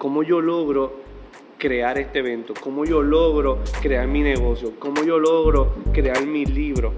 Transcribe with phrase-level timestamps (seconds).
[0.00, 0.94] cómo yo logro
[1.58, 6.94] crear este evento, cómo yo logro crear mi negocio, cómo yo logro crear mi libro,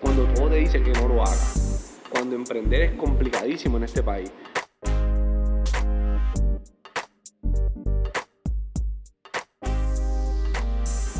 [0.00, 4.32] cuando todo te dice que no lo hagas, cuando emprender es complicadísimo en este país.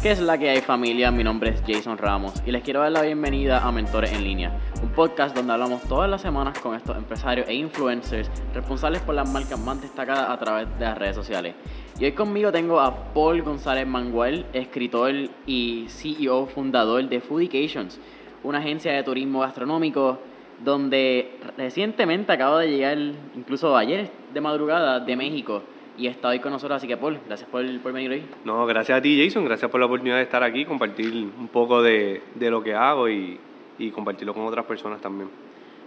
[0.02, 1.10] ¿Qué es la que hay familia?
[1.10, 4.58] Mi nombre es Jason Ramos y les quiero dar la bienvenida a Mentores en Línea,
[4.82, 9.30] un podcast donde hablamos todas las semanas con estos empresarios e influencers responsables por las
[9.30, 11.54] marcas más destacadas a través de las redes sociales.
[11.98, 15.12] Y hoy conmigo tengo a Paul González Manguel, escritor
[15.46, 18.00] y CEO fundador de Foodications,
[18.42, 20.18] una agencia de turismo gastronómico
[20.64, 22.96] donde recientemente acaba de llegar,
[23.36, 25.62] incluso ayer de madrugada, de México
[25.96, 26.76] y está hoy con nosotros.
[26.76, 28.22] Así que, Paul, gracias por, por, venir hoy.
[28.44, 29.44] No, gracias a ti, Jason.
[29.44, 33.08] Gracias por la oportunidad de estar aquí, compartir un poco de, de lo que hago
[33.08, 33.38] y,
[33.78, 35.30] y, compartirlo con otras personas también.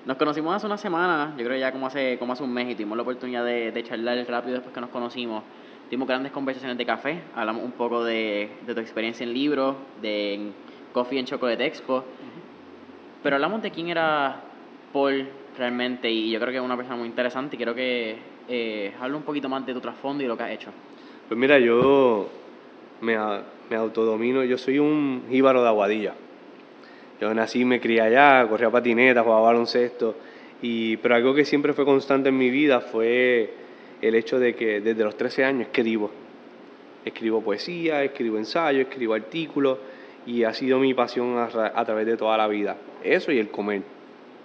[0.06, 2.76] Nos conocimos hace una semana, yo creo ya como hace, como hace un mes, y
[2.76, 5.44] tuvimos la oportunidad de, de charlar rápido después que nos conocimos.
[5.86, 10.52] Tuvimos grandes conversaciones de café, hablamos un poco de, de tu experiencia en libros, de
[10.92, 12.04] Coffee and Chocolate Expo.
[13.22, 14.42] Pero hablamos de quién era
[14.92, 18.94] Paul realmente, y yo creo que es una persona muy interesante y creo que eh,
[19.00, 20.72] habla un poquito más de tu trasfondo y lo que has hecho.
[21.28, 22.30] Pues mira, yo
[23.02, 23.18] me,
[23.70, 26.14] me autodomino, yo soy un jíbaro de Aguadilla.
[27.22, 30.16] Yo nací, me crié allá, corría patineta, jugaba baloncesto,
[30.62, 33.54] y, pero algo que siempre fue constante en mi vida fue
[34.02, 36.12] el hecho de que desde los 13 años escribo.
[37.06, 39.78] Escribo poesía, escribo ensayos, escribo artículos,
[40.26, 42.78] y ha sido mi pasión a, a través de toda la vida.
[43.04, 43.84] Eso y el comer,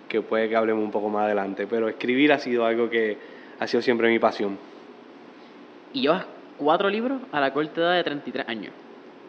[0.08, 3.16] que puede que hablemos un poco más adelante, pero escribir ha sido algo que
[3.58, 4.58] ha sido siempre mi pasión.
[5.92, 8.72] ¿Y llevas cuatro libros a la corta edad de 33 años?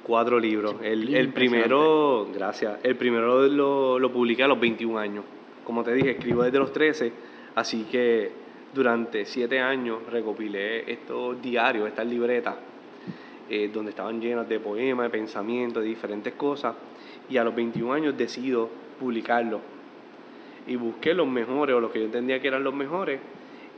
[0.03, 0.75] Cuatro libros.
[0.81, 5.25] El, el, primero, gracias, el primero lo, lo publiqué a los 21 años.
[5.63, 7.11] Como te dije, escribo desde los 13,
[7.55, 8.31] así que
[8.73, 12.55] durante siete años recopilé estos diarios, estas libretas,
[13.49, 16.75] eh, donde estaban llenas de poemas, de pensamientos, de diferentes cosas,
[17.29, 19.59] y a los 21 años decido publicarlo.
[20.67, 23.19] Y busqué los mejores, o los que yo entendía que eran los mejores,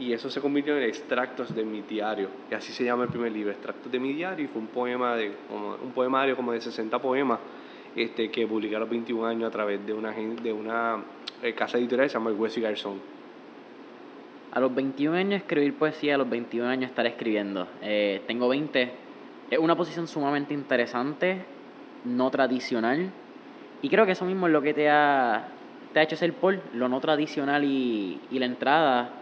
[0.02, 2.28] y eso se convirtió en extractos de mi diario.
[2.50, 5.16] Y así se llama el primer libro, extractos de mi diario, y fue un poema
[5.16, 7.38] de como, un poemario como de 60 poemas
[7.96, 11.04] este, que publiqué a los 21 años a través de una, de una
[11.44, 13.00] eh, casa editorial que se llama Hueso y Garzón.
[14.52, 17.68] A los 21 años escribir poesía, a los 21 años estar escribiendo.
[17.84, 18.92] Eh, tengo 20.
[19.52, 21.46] Es una posición sumamente interesante,
[22.06, 23.12] no tradicional.
[23.84, 25.48] Y creo que eso mismo es lo que te ha,
[25.94, 29.21] te ha hecho ser Paul, lo no tradicional y, y la entrada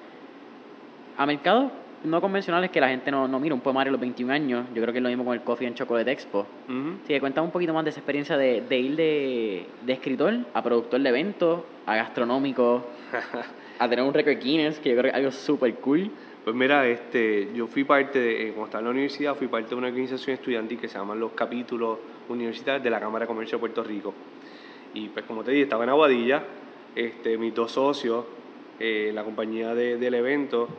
[1.19, 1.69] a mercados
[2.05, 4.65] no convencionales que la gente no, no mira un poemario a los 21 años.
[4.73, 6.47] Yo creo que es lo mismo con el Coffee and Chocolate Expo.
[6.69, 6.97] Uh -huh.
[7.05, 10.63] Sí, cuéntame un poquito más de esa experiencia de, de ir de, de, escritor a
[10.63, 12.85] productor de eventos, a gastronómico,
[13.79, 16.09] a tener un récord Guinness, que yo creo que es algo súper cool.
[16.45, 19.75] Pues mira, este, yo fui parte, de, cuando estaba en la universidad, fui parte de
[19.75, 23.59] una organización estudiantil que se llaman los capítulos universitarios de la Cámara de Comercio de
[23.59, 24.13] Puerto Rico.
[24.93, 26.43] Y pues como te dije, estaba en Aguadilla,
[26.95, 28.23] este, mis dos socios,
[28.79, 30.69] eh, la compañía de, del evento,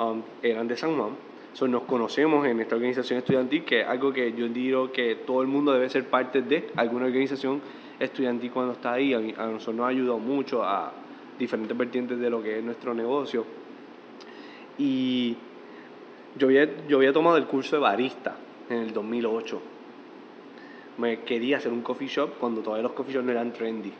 [0.00, 1.10] Um, eran de San Juan.
[1.52, 5.42] So, nos conocemos en esta organización estudiantil, que es algo que yo digo que todo
[5.42, 7.60] el mundo debe ser parte de alguna organización
[7.98, 9.12] estudiantil cuando está ahí.
[9.12, 10.92] A, nosotros nos ha ayudado mucho a
[11.38, 13.44] diferentes vertientes de lo que es nuestro negocio.
[14.78, 15.36] Y
[16.38, 18.36] yo había, yo había tomado el curso de barista
[18.70, 19.60] en el 2008.
[20.96, 23.92] Me quería hacer un coffee shop cuando todavía los coffee shops no eran trendy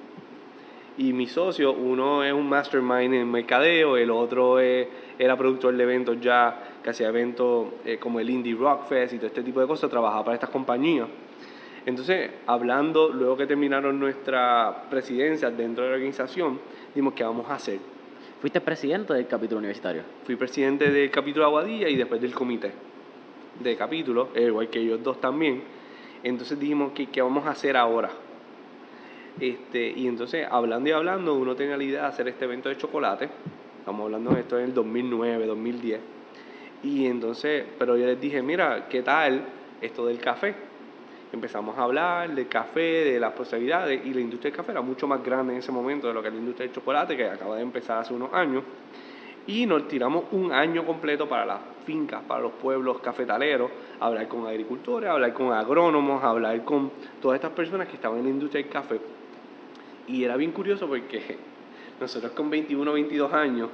[1.00, 4.87] y mi socio, uno es un mastermind en mercadeo, el otro es,
[5.21, 9.17] era productor de eventos ya, que hacía eventos eh, como el Indie Rock Fest y
[9.19, 11.09] todo este tipo de cosas, trabajaba para estas compañías.
[11.85, 16.59] Entonces, hablando, luego que terminaron nuestra presidencia dentro de la organización,
[16.89, 17.81] dijimos, ¿qué vamos a hacer?
[18.41, 20.05] ¿Fuiste presidente del capítulo universitario?
[20.25, 22.73] Fui presidente del capítulo Aguadilla y después del comité
[23.63, 25.63] de capítulo, igual que ellos dos también.
[26.23, 28.09] Entonces dijimos, ¿qué, qué vamos a hacer ahora?
[29.39, 32.79] Este, y entonces, hablando y hablando, uno tenía la idea de hacer este evento de
[32.79, 33.29] chocolate.
[33.81, 36.01] Estamos hablando de esto en el 2009, 2010.
[36.83, 39.43] Y entonces, pero yo les dije, mira, ¿qué tal
[39.81, 40.54] esto del café?
[41.33, 45.09] Empezamos a hablar del café, de las posibilidades, y la industria del café era mucho
[45.09, 47.63] más grande en ese momento de lo que la industria del chocolate, que acaba de
[47.63, 48.65] empezar hace unos años.
[49.47, 54.47] Y nos tiramos un año completo para las fincas, para los pueblos cafetaleros, hablar con
[54.47, 56.91] agricultores, hablar con agrónomos, hablar con
[57.22, 59.01] todas estas personas que estaban en la industria del café.
[60.07, 61.50] Y era bien curioso porque
[62.01, 63.69] nosotros con 21 22 años,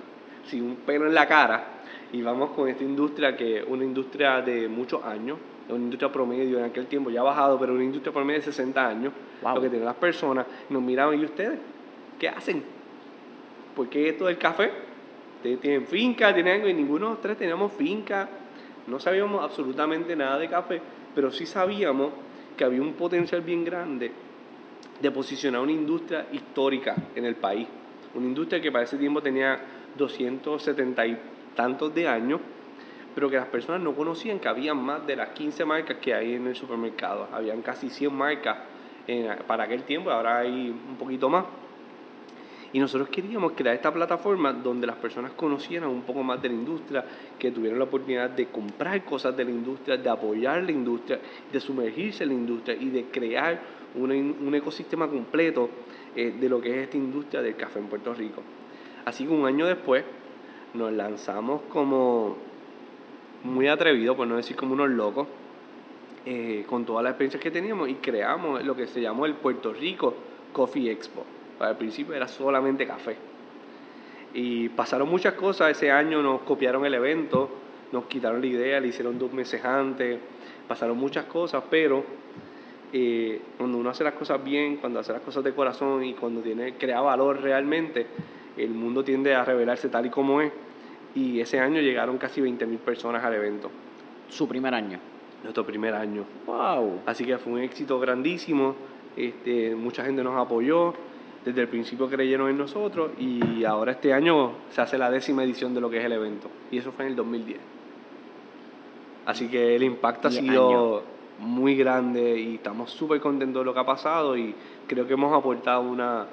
[0.47, 1.65] sin un pelo en la cara,
[2.13, 5.39] íbamos con esta industria que es una industria de muchos años,
[5.69, 8.89] una industria promedio en aquel tiempo, ya ha bajado, pero una industria promedio de 60
[8.89, 9.13] años,
[9.43, 9.55] wow.
[9.55, 11.59] lo que tienen las personas, nos miraban, ¿y ustedes?
[12.19, 12.63] ¿Qué hacen?
[13.75, 14.71] ¿Por qué esto del café?
[15.37, 18.29] Ustedes tienen finca, tienen algo, y ninguno de los tres teníamos finca,
[18.87, 20.81] No sabíamos absolutamente nada de café,
[21.15, 22.11] pero sí sabíamos
[22.57, 24.13] que había un potencial bien grande
[25.01, 27.67] de posicionar una industria histórica en el país.
[28.17, 29.61] Una industria que para ese tiempo tenía
[29.97, 31.19] 270 y
[31.55, 32.41] tantos de años,
[33.15, 36.35] pero que las personas no conocían que había más de las 15 marcas que hay
[36.35, 37.29] en el supermercado.
[37.33, 38.57] Habían casi 100 marcas
[39.47, 41.45] para aquel tiempo, ahora hay un poquito más.
[42.73, 46.55] Y nosotros queríamos crear esta plataforma donde las personas conocieran un poco más de la
[46.55, 47.05] industria,
[47.39, 51.21] que tuvieran la oportunidad de comprar cosas de la industria, de apoyar la industria,
[51.51, 53.61] de sumergirse en la industria y de crear
[53.95, 55.71] un, ecosistema completo
[56.17, 58.43] eh, de lo que es esta industria del café en Puerto Rico.
[59.05, 60.05] Así que un año después
[60.75, 62.37] nos lanzamos como
[63.45, 65.29] muy atrevidos, por no decir como unos locos,
[66.25, 69.73] eh, con todas las experiencias que teníamos y creamos lo que se llamó el Puerto
[69.73, 70.15] Rico
[70.53, 71.25] Coffee Expo.
[71.61, 73.17] Al principio era solamente café.
[74.35, 75.71] Y pasaron muchas cosas.
[75.71, 77.49] Ese año nos copiaron el evento,
[77.93, 80.19] nos quitaron la idea, le hicieron dos meses antes.
[80.67, 82.05] Pasaron muchas cosas, pero
[82.93, 86.41] eh, cuando uno hace las cosas bien, cuando hace las cosas de corazón y cuando
[86.41, 88.07] tiene, crea valor realmente,
[88.57, 90.53] el mundo tiende a revelarse tal y como es.
[91.15, 93.71] Y ese año llegaron casi 20.000 personas al evento.
[94.29, 94.99] ¿Su primer año?
[95.43, 96.25] Nuestro primer año.
[96.47, 97.01] ¡Wow!
[97.07, 98.75] Así que fue un éxito grandísimo.
[99.17, 100.95] Este, mucha gente nos apoyó
[101.47, 105.75] desde el principio creyeron en nosotros y ahora este año se hace la décima edición
[105.75, 107.59] de lo que es el evento y eso fue en el 2010.
[109.27, 111.05] Así que el impacto ha sido
[111.39, 114.55] muy grande y estamos súper contentos de lo que ha pasado y
[114.87, 116.27] creo que hemos aportado una,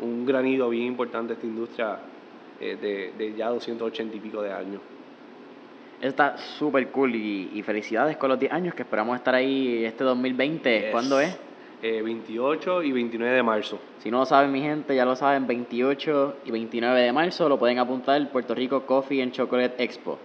[0.00, 1.98] un granito bien importante a esta industria
[2.60, 4.80] eh, de, de, ya 280 y pico de años.
[6.00, 10.90] Está súper cool y, felicidades con los 10 años que esperamos estar ahí este 2020.
[10.92, 11.38] ¿Cuándo es?
[11.82, 13.78] 28 eh, y 29 de marzo.
[14.02, 17.58] Si no lo saben, mi gente, ya lo saben, 28 y 29 de marzo lo
[17.58, 20.18] pueden apuntar Puerto Rico Coffee and Chocolate Expo.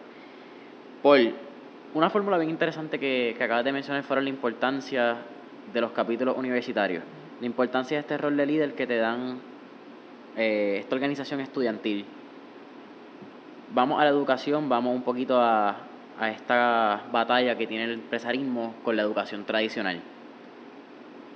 [1.01, 1.33] Paul,
[1.95, 5.15] una fórmula bien interesante que, que acabas de mencionar fueron la importancia
[5.73, 7.03] de los capítulos universitarios,
[7.39, 9.39] la importancia de este rol de líder que te dan
[10.35, 12.05] eh, esta organización estudiantil.
[13.73, 15.77] Vamos a la educación, vamos un poquito a,
[16.19, 20.01] a esta batalla que tiene el empresarismo con la educación tradicional.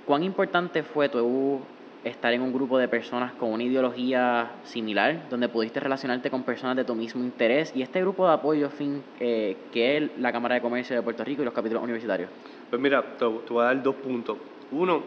[0.04, 1.60] ¿Cuán importante fue tu
[2.04, 6.76] estar en un grupo de personas con una ideología similar, donde pudiste relacionarte con personas
[6.76, 10.54] de tu mismo interés y este grupo de apoyo fin, eh, que es la Cámara
[10.54, 12.30] de Comercio de Puerto Rico y los capítulos universitarios?
[12.68, 14.38] Pues mira, te, voy a dar dos puntos.
[14.70, 15.02] Uno,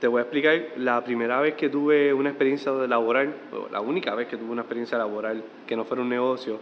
[0.00, 3.34] te voy a explicar la primera vez que tuve una experiencia laboral,
[3.70, 6.58] la única vez que tuve una experiencia laboral que no fuera un negocio,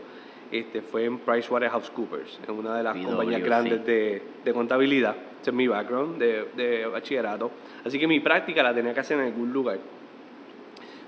[0.51, 5.17] este, fue en PricewaterhouseCoopers, en una de las compañías grandes de, de, contabilidad.
[5.41, 7.51] Ese es mi background de, de, bachillerato.
[7.85, 9.79] Así que mi práctica la tenía que hacer en algún lugar.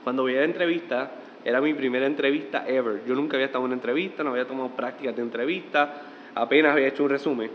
[0.02, 1.10] Cuando voy a la entrevista,
[1.44, 3.04] era mi primera entrevista ever.
[3.06, 6.02] Yo nunca había estado en una entrevista, no había tomado prácticas de entrevista,
[6.34, 7.50] apenas había hecho un resumen.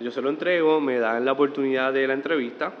[0.00, 2.72] Yo se lo entrego, me dan la oportunidad de la entrevista.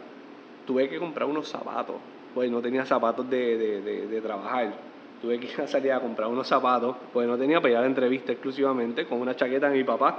[0.66, 1.96] Tuve que comprar unos zapatos,
[2.34, 4.87] pues no tenía zapatos de, de trabajar
[5.20, 8.32] tuve que salir a comprar unos zapatos, pues no tenía para ir a la entrevista
[8.32, 10.18] exclusivamente con una chaqueta de mi papá.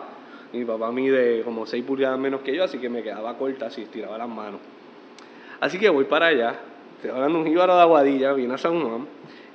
[0.51, 3.83] Mi papá mide como 6 pulgadas menos que yo, así que me quedaba corta si
[3.83, 4.59] estiraba las manos.
[5.59, 6.55] Así que voy para allá,
[6.95, 9.05] estoy hablando de un jíbaro de Aguadilla, viene a San Juan.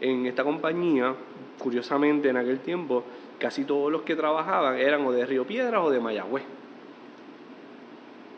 [0.00, 1.14] En esta compañía,
[1.58, 3.04] curiosamente en aquel tiempo,
[3.38, 6.44] casi todos los que trabajaban eran o de Río Piedras o de Mayagüez.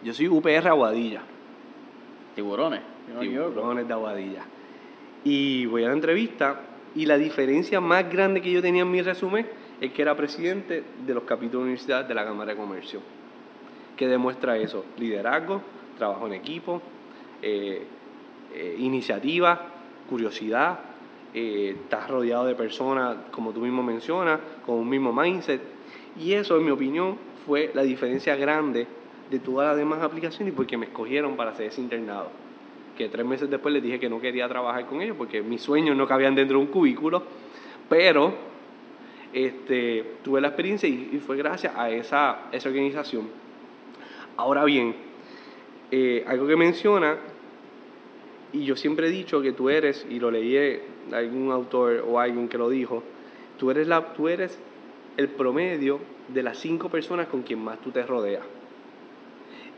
[0.03, 1.23] Yo soy UPR Aguadilla.
[2.35, 2.81] Tiburones.
[3.21, 4.45] Tiburones de Aguadilla.
[5.25, 6.61] Y voy a la entrevista
[6.97, 9.47] y la diferencia más grande que yo tenía en mi resumen
[9.83, 13.01] es que era presidente de los capítulos de universidad de la Cámara de Comercio.
[13.95, 14.83] ¿Qué demuestra eso?
[14.97, 15.61] Liderazgo,
[15.99, 16.81] trabajo en equipo,
[17.43, 17.83] eh,
[18.55, 19.67] eh, iniciativa,
[20.09, 20.81] curiosidad,
[21.35, 25.61] eh, estás rodeado de personas, como tú mismo mencionas, con un mismo mindset.
[26.19, 28.87] Y eso, en mi opinión, fue la diferencia grande
[29.31, 32.46] de todas las demás aplicaciones y porque me escogieron para hacer ese internado
[32.97, 35.97] que tres meses después les dije que no quería trabajar con ellos porque mis sueños
[35.97, 37.23] no cabían dentro de un cubículo,
[37.89, 38.35] pero
[39.33, 43.29] este, tuve la experiencia y, fue gracias a esa, esa organización.
[44.37, 44.95] Ahora bien,
[45.91, 47.17] eh, algo que menciona,
[48.53, 50.81] y yo siempre he dicho que tú eres, y lo leí
[51.13, 53.03] algún autor o alguien que lo dijo,
[53.59, 54.59] tú eres, la, tú eres
[55.17, 58.56] el promedio de las cinco personas con quien más tú te rodeas.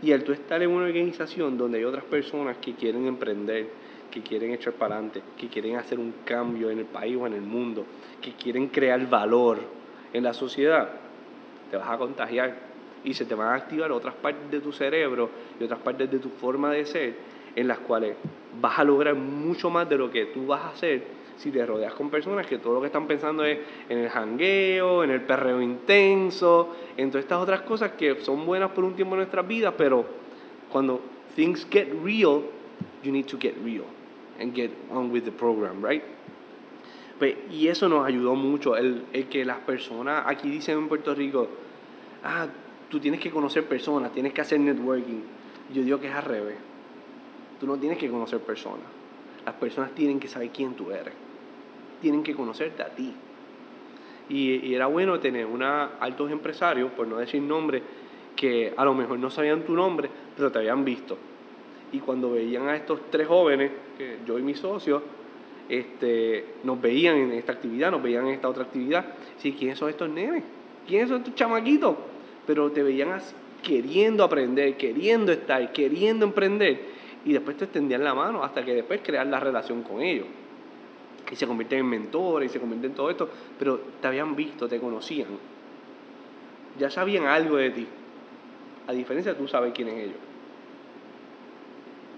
[0.03, 3.69] Y al tú estar en una organización donde hay otras personas que quieren emprender,
[4.11, 7.35] que quieren echar para adelante, que quieren hacer un cambio en el país o en
[7.35, 7.85] el mundo,
[8.21, 9.59] que quieren crear valor
[10.13, 10.89] en la sociedad,
[11.71, 12.69] te vas a contagiar.
[13.05, 16.19] Y se te van a activar otras partes de tu cerebro y otras partes de
[16.19, 17.15] tu forma de ser
[17.55, 18.17] en las cuales
[18.61, 21.95] vas a lograr mucho más de lo que tú vas a hacer si te rodeas
[21.95, 25.63] con personas que todo lo que están pensando es en el jangueo, en el perreo
[25.63, 29.75] intenso, en todas estas otras cosas que son buenas por un tiempo en nuestras vidas,
[29.79, 30.05] pero
[30.71, 31.01] cuando
[31.37, 32.43] things get real,
[33.03, 33.85] you need to get real
[34.41, 36.03] and get on with the program, right?
[37.19, 41.15] Pues, y eso nos ayudó mucho, el, el que las personas, aquí dicen en Puerto
[41.15, 41.49] Rico,
[42.25, 42.47] ah,
[42.89, 45.21] tú tienes que conocer personas, tienes que hacer networking.
[45.73, 46.57] Yo digo que es al revés.
[47.61, 48.87] Tú no tienes que conocer personas.
[49.45, 51.13] Las personas tienen que saber quién tú eres.
[52.01, 53.13] Tienen que conocerte a ti.
[54.29, 57.83] Y, era bueno tener una altos empresarios, por no decir nombre,
[58.37, 61.17] que a lo mejor no sabían tu nombre, pero te habían visto.
[61.93, 63.73] Y cuando veían a estos tres jóvenes,
[64.27, 65.03] yo y mi socio,
[65.69, 69.05] este, nos veían en esta actividad, nos veían en esta otra actividad.
[69.39, 70.45] Sí, ¿quiénes son estos nenes?
[70.87, 71.97] ¿Quiénes son estos chamaquitos?
[72.47, 73.19] Pero te veían
[73.63, 76.81] queriendo aprender, queriendo estar, queriendo emprender
[77.25, 80.27] y después te extendían la mano hasta que después crear la relación con ellos.
[81.31, 84.69] Y se convierten en mentores y se convierten en todo esto, pero te habían visto,
[84.69, 85.29] te conocían.
[86.79, 87.87] Ya sabían algo de ti.
[88.87, 90.17] A diferencia, tú sabes quién es ellos.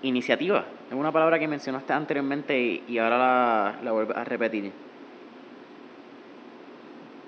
[0.02, 0.64] Iniciativa.
[0.88, 4.70] Es una palabra que mencionaste anteriormente y, ahora la, la vuelvo a repetir.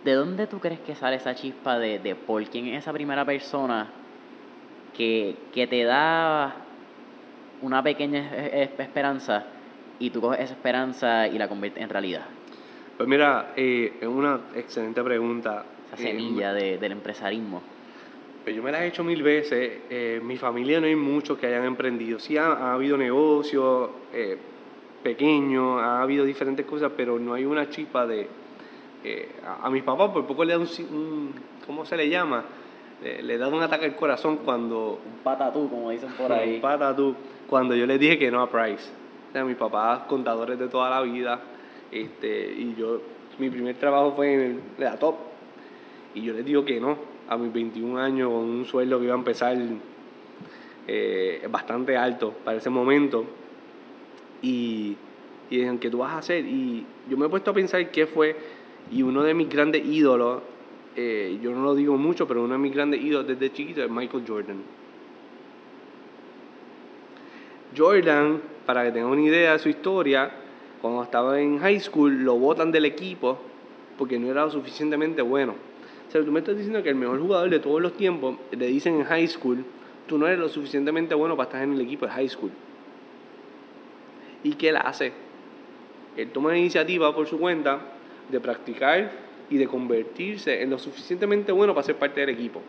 [0.04, 3.24] ¿De dónde tú crees que sale esa chispa de, de por quién es esa primera
[3.24, 3.88] persona
[4.96, 6.54] que, que te da
[7.62, 9.46] una pequeña esperanza
[10.02, 12.24] y tú coges esa esperanza y la conviertes en realidad?
[12.96, 15.64] Pues mira, eh, es una excelente pregunta.
[15.86, 17.62] Esa semilla de, del empresarismo.
[18.42, 19.82] Pues yo me la he hecho mil veces.
[19.88, 22.18] Eh, mi familia no hay muchos que hayan emprendido.
[22.18, 24.36] Sí ha, habido negocios eh,
[25.04, 28.26] pequeños, ha habido diferentes cosas, pero no hay una chispa de...
[29.62, 32.44] a, mis papás por poco le da un, un ¿cómo se le llama?
[33.02, 35.00] Le, da un ataque al corazón cuando...
[35.04, 36.56] Un patatú, como dicen por ahí.
[36.56, 37.14] Un patatú
[37.48, 39.01] cuando yo les dije que no a Price.
[39.32, 41.40] Sea, mis papás, contadores de toda la vida,
[41.90, 43.00] este, y yo,
[43.38, 45.16] mi primer trabajo fue en el, la top,
[46.14, 46.98] y yo les digo que no,
[47.28, 49.56] a mis 21 años, con un sueldo que iba a empezar
[50.86, 53.24] eh, bastante alto para ese momento,
[54.42, 54.96] y,
[55.48, 56.44] y dijeron, ¿qué tú vas a hacer?
[56.44, 58.36] Y yo me he puesto a pensar qué fue,
[58.90, 60.42] y uno de mis grandes ídolos,
[60.94, 63.90] eh, yo no lo digo mucho, pero uno de mis grandes ídolos desde chiquito es
[63.90, 64.62] Michael Jordan.
[67.74, 70.30] Jordan, para que tengan una idea de su historia,
[70.80, 73.38] cuando estaba en high school lo botan del equipo
[73.98, 75.54] porque no era lo suficientemente bueno.
[76.08, 78.66] O sea, tú me estás diciendo que el mejor jugador de todos los tiempos, le
[78.66, 79.64] dicen en high school,
[80.06, 82.50] tú no eres lo suficientemente bueno para estar en el equipo de high school.
[84.42, 85.12] ¿Y qué él hace?
[86.16, 87.80] Él toma la iniciativa por su cuenta
[88.28, 89.12] de practicar
[89.48, 92.60] y de convertirse en lo suficientemente bueno para ser parte del equipo.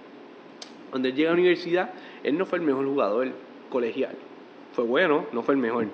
[0.90, 1.90] Cuando él llega a la universidad,
[2.24, 3.30] él no fue el mejor jugador
[3.70, 4.16] colegial
[4.74, 5.88] fue bueno, no fue el mejor.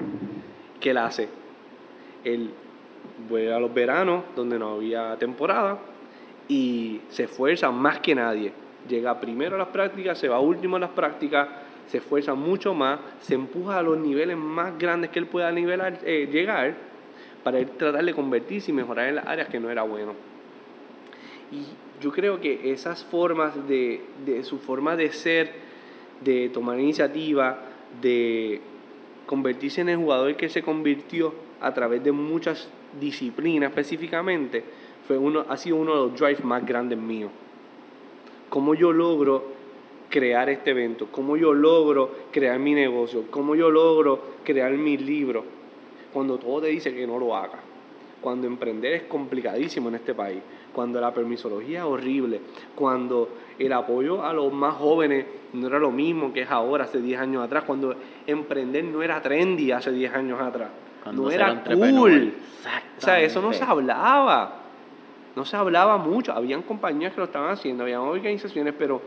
[0.79, 1.29] ¿Qué él hace?
[2.24, 2.51] Él
[3.29, 5.77] vuelve a los veranos, donde no había temporada,
[6.48, 8.53] y se esfuerza más que nadie.
[8.88, 11.48] Llega primero a las prácticas, se va último a las prácticas,
[11.88, 16.00] se esfuerza mucho más, se empuja a los niveles más grandes que él pueda nivelar,
[16.05, 16.75] eh, llegar
[17.43, 20.13] para tratar de convertirse y mejorar en las áreas que no era bueno.
[21.51, 21.65] Y
[22.01, 25.51] yo creo que esas formas de, de su forma de ser,
[26.21, 27.59] de tomar iniciativa,
[28.01, 28.62] de
[29.29, 31.31] convertirse en el jugador que se convirtió
[31.62, 32.67] a través de muchas
[33.00, 34.63] disciplinas específicamente,
[35.07, 37.29] fue uno, ha sido uno de los drives más grandes míos.
[38.50, 39.43] ¿Cómo yo logro
[40.09, 41.09] crear este evento?
[41.12, 43.25] ¿Cómo yo logro crear mi negocio?
[43.29, 45.43] ¿Cómo yo logro crear mi libro?
[46.12, 47.59] Cuando todo te dice que no lo haga.
[48.21, 50.39] Cuando emprender es complicadísimo en este país.
[50.73, 52.41] Cuando la permisología es horrible.
[52.75, 57.01] Cuando el apoyo a los más jóvenes no era lo mismo que es ahora, hace
[57.01, 57.95] 10 años atrás, cuando
[58.25, 60.69] emprender no era trendy hace 10 años atrás.
[61.11, 62.33] no era cool.
[62.97, 64.55] O sea, eso no se hablaba.
[65.35, 66.33] No se hablaba mucho.
[66.33, 69.01] Habían compañías que lo estaban haciendo, habían organizaciones, pero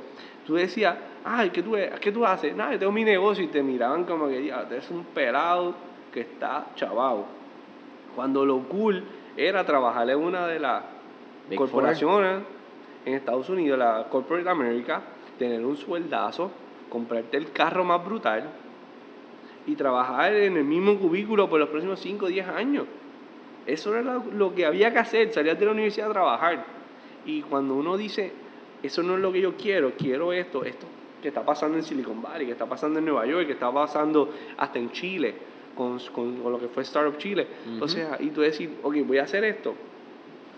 [0.46, 2.54] tú decías, ay, ¿qué tú, ¿qué tú haces?
[2.54, 5.74] Nada, yo tengo mi negocio y te miraban como que, ya, es un pelado
[6.12, 7.26] que está chavado.
[8.14, 9.04] Cuando lo cool
[9.36, 10.82] era trabajar en una de las
[11.56, 12.42] corporaciones
[13.04, 15.02] en Estados Unidos, la Corporate America,
[15.38, 16.50] tener un sueldazo,
[16.88, 18.50] comprarte el carro más brutal
[19.66, 22.86] y trabajar en el mismo cubículo por los próximos 5 o 10 años.
[23.66, 26.64] Eso era lo, que había que hacer, salir de la universidad a trabajar.
[27.24, 28.32] Y cuando uno dice,
[28.82, 30.86] eso no es lo que yo quiero, quiero esto, esto
[31.22, 34.28] que está pasando en Silicon Valley, que está pasando en Nueva York, que está pasando
[34.58, 35.34] hasta en Chile,
[35.76, 37.46] con, con, lo que fue Startup Chile.
[37.80, 39.74] O sea, y tú decir, ok, voy a hacer esto,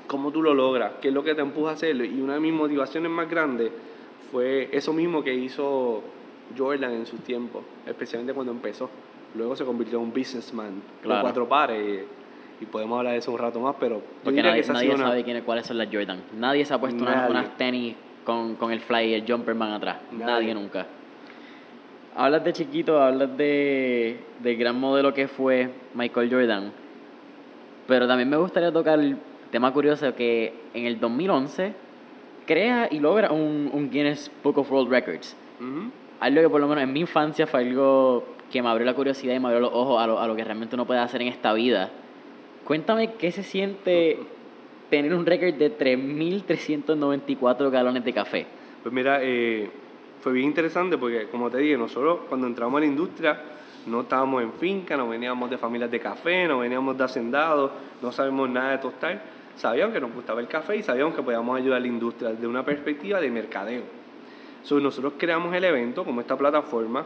[0.07, 0.93] ¿Cómo tú lo logras?
[1.01, 2.05] ¿Qué es lo que te empuja a hacerlo?
[2.05, 3.71] Y una de mis motivaciones más grandes
[4.31, 6.03] fue eso mismo que hizo
[6.57, 8.91] Jordan en sus tiempos, especialmente cuando empezó.
[9.35, 12.05] Luego se convirtió en un businessman, con cuatro pares,
[12.61, 15.25] y, y podemos hablar de eso un rato más, pero Porque nadie, que una- sabe
[15.25, 16.23] quiénes, cuáles son las Jordan.
[16.39, 19.97] Nadie se ha puesto unas, tenis con, con el fly y el jumperman atrás.
[20.13, 20.25] Nadie.
[20.27, 20.87] Nadie, nunca.
[22.17, 26.73] Hablas de chiquito, hablas de, del gran modelo que fue Michael Jordan.
[27.89, 29.01] Pero también me gustaría tocar
[29.51, 31.73] tema curioso que en el 2011
[32.47, 35.37] crea y logra un, un Guinness Book of World Records.
[35.61, 35.91] Ujú.
[36.21, 39.35] Algo que por lo menos en mi infancia fue algo que me abrió la curiosidad
[39.35, 41.29] y me abrió los ojos a lo, a lo que realmente uno puede hacer en
[41.29, 41.91] esta vida.
[42.65, 44.19] Cuéntame qué se siente
[44.91, 48.47] tener un récord de 3.394 galones de café.
[48.83, 49.71] Pues mira, eh,
[50.21, 53.41] fue bien interesante porque, como te dije, nosotros cuando entramos a la industria
[53.87, 57.71] no estábamos en finca, no veníamos de familias de café, no veníamos de hacendados,
[58.01, 59.23] no sabemos nada de tostar.
[59.57, 62.47] Sabíamos que nos gustaba el café y sabíamos que podíamos ayudar a la industria desde
[62.47, 63.83] una perspectiva de mercadeo.
[64.63, 67.05] So, nosotros creamos el evento como esta plataforma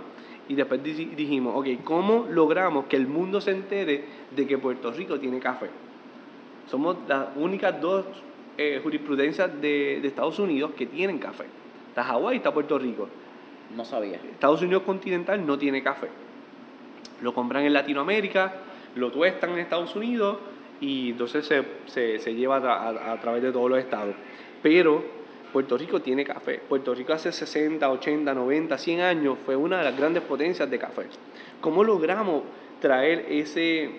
[0.48, 4.90] y después di- dijimos, ok, ¿cómo logramos que el mundo se entere de que Puerto
[4.92, 5.68] Rico tiene café?
[6.70, 8.06] Somos las únicas dos
[8.56, 11.44] eh, jurisprudencias de, de Estados Unidos que tienen café.
[11.88, 13.08] Está Hawái y está Puerto Rico.
[13.76, 14.16] No sabía.
[14.16, 16.08] Estados Unidos continental no tiene café.
[17.20, 18.54] Lo compran en Latinoamérica,
[18.94, 20.38] lo tuestan en Estados Unidos
[20.80, 24.14] y entonces se, se- se lleva a, a- a través de todos los estados.
[24.62, 25.02] Pero
[25.52, 26.60] Puerto Rico tiene café.
[26.68, 30.78] Puerto Rico hace 60, 80, 90, 100 años fue una de las grandes potencias de
[30.78, 31.06] café.
[31.60, 32.42] ¿Cómo logramos
[32.80, 33.90] traer ese,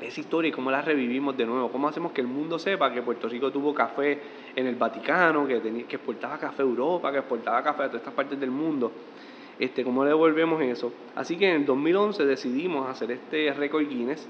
[0.00, 1.70] esa historia y cómo la revivimos de nuevo?
[1.70, 4.18] ¿Cómo hacemos que el mundo sepa que Puerto Rico tuvo café
[4.54, 8.00] en el Vaticano, que, tenía, que exportaba café a Europa, que exportaba café a todas
[8.02, 8.92] estas partes del mundo?
[9.58, 10.92] Este, ¿Cómo le devolvemos eso?
[11.14, 14.26] Así que en el 2011 decidimos hacer este récord Guinness.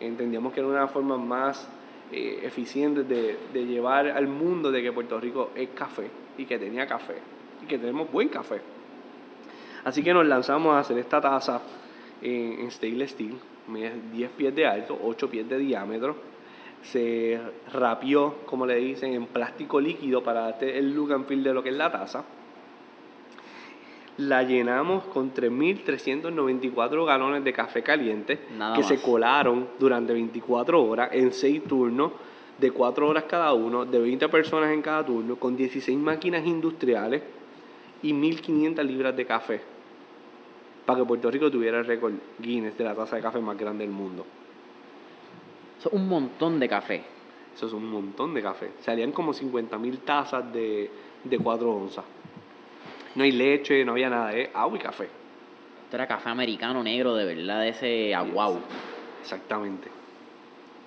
[0.00, 1.68] Entendíamos que era una forma más
[2.12, 6.58] eh, eficiente de, de llevar al mundo de que Puerto Rico es café y que
[6.58, 7.16] tenía café
[7.62, 8.60] y que tenemos buen café.
[9.84, 11.62] Así que nos lanzamos a hacer esta taza
[12.22, 13.34] en, en stainless steel,
[13.68, 16.16] mide 10 pies de alto, 8 pies de diámetro.
[16.82, 17.40] Se
[17.72, 21.62] rapió, como le dicen, en plástico líquido para darte el look and feel de lo
[21.62, 22.24] que es la taza.
[24.18, 29.02] La llenamos con 3.394 galones de café caliente Nada que se más.
[29.02, 32.12] colaron durante 24 horas en 6 turnos
[32.58, 37.22] de 4 horas cada uno, de 20 personas en cada turno, con 16 máquinas industriales
[38.02, 39.60] y 1.500 libras de café
[40.84, 43.84] para que Puerto Rico tuviera el récord Guinness de la taza de café más grande
[43.84, 44.24] del mundo.
[45.78, 47.04] Eso es un montón de café.
[47.54, 48.70] Eso es un montón de café.
[48.80, 50.90] Salían como 50.000 tazas de,
[51.24, 52.04] de 4 onzas.
[53.14, 55.04] No hay leche, no había nada, es agua y café.
[55.84, 58.58] Esto era café americano negro de verdad, de ese aguau.
[59.22, 59.88] Exactamente.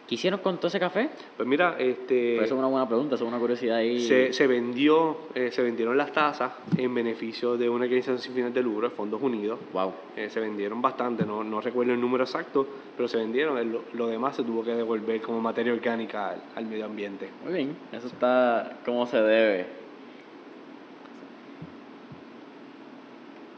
[0.08, 1.10] ¿Qué hicieron con todo ese café?
[1.38, 2.36] Pues mira, este...
[2.36, 4.02] Pues eso es una buena pregunta, eso es una curiosidad ahí.
[4.02, 8.54] Se, se vendió, eh, se vendieron las tazas en beneficio de una organización sin fines
[8.54, 9.58] de lucro, Fondos Unidos.
[9.72, 9.94] Wow.
[10.18, 13.58] Eh, se vendieron bastante, no, no recuerdo el número exacto, pero se vendieron.
[13.58, 17.30] El- Lo, lo demás se tuvo que devolver como materia orgánica al, al medio ambiente.
[17.46, 19.66] Muy bien, eso está como se debe.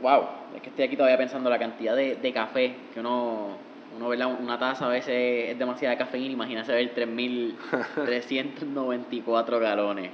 [0.03, 3.51] Wow, es que estoy aquí todavía pensando la cantidad de, de café que uno,
[3.95, 10.11] uno ve una taza a veces es demasiada cafeína, imagínate ver 3.394 galones.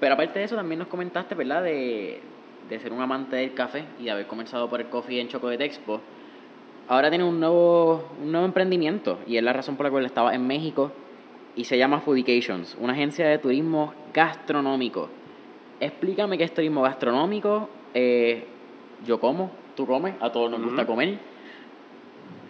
[0.00, 1.62] Pero aparte de eso también nos comentaste, ¿verdad?
[1.62, 2.20] De,
[2.68, 5.48] de ser un amante del café y de haber comenzado por el coffee en Choco
[5.48, 6.00] de Expo.
[6.88, 10.34] Ahora tiene un nuevo, un nuevo emprendimiento y es la razón por la cual estaba
[10.34, 10.90] en México
[11.54, 15.10] y se llama Foodications, una agencia de turismo gastronómico.
[15.78, 17.68] Explícame qué es turismo gastronómico.
[17.98, 18.44] Eh,
[19.06, 21.18] yo como, tú comes, a todos nos gusta comer.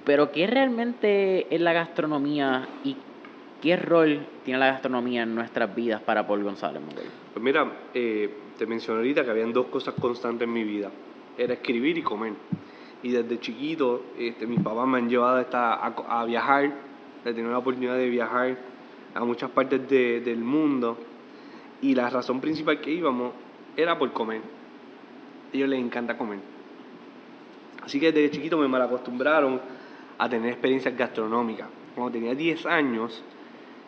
[0.05, 2.97] Pero ¿qué realmente es la gastronomía y
[3.63, 6.83] qué rol tiene la gastronomía en nuestras vidas para Paul González?
[6.83, 7.07] Miguel?
[7.33, 8.29] Pues mira, eh,
[8.59, 10.91] te mencioné ahorita que habían dos cosas constantes en mi vida.
[11.39, 12.33] Era escribir y comer.
[13.05, 16.73] Y desde chiquito, este, mis papás me han llevado a, a viajar,
[17.25, 18.57] he tenido la oportunidad de viajar
[19.15, 20.99] a muchas partes de- del mundo.
[21.83, 23.33] Y la razón principal que íbamos
[23.77, 24.41] era por comer.
[25.53, 26.39] A ellos les encanta comer.
[27.83, 29.61] Así que desde chiquito me malacostumbraron
[30.19, 31.69] a tener experiencias gastronómicas.
[31.95, 33.23] Cuando tenía 10 años,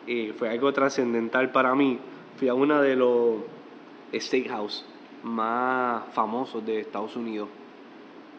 [0.07, 1.99] eh, fue algo trascendental para mí.
[2.37, 3.35] Fui a uno de los
[4.13, 4.85] steakhouse
[5.23, 7.49] más famosos de Estados Unidos.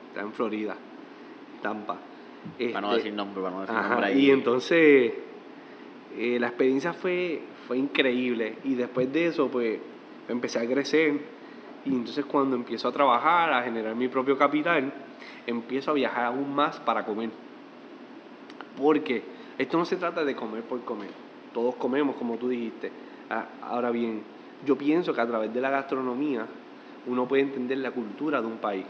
[0.08, 0.76] Está en Florida,
[1.62, 1.98] Tampa.
[2.72, 4.26] Para no Este, decir nombre, para no decir Ajá, nombre ahí.
[4.26, 5.12] y entonces
[6.16, 9.78] eh, la experiencia fue, fue increíble y después de eso pues
[10.26, 11.20] empecé a crecer
[11.84, 14.92] y entonces cuando empiezo a trabajar, a generar mi propio capital,
[15.46, 17.30] empiezo a viajar aún más para comer.
[18.76, 19.22] Porque
[19.58, 21.10] esto no se trata de comer por comer,
[21.52, 22.90] todos comemos como tú dijiste.
[23.28, 24.22] Ah, Ahora bien,
[24.64, 26.46] yo pienso que a través de la gastronomía
[27.06, 28.84] uno puede entender la cultura de un país.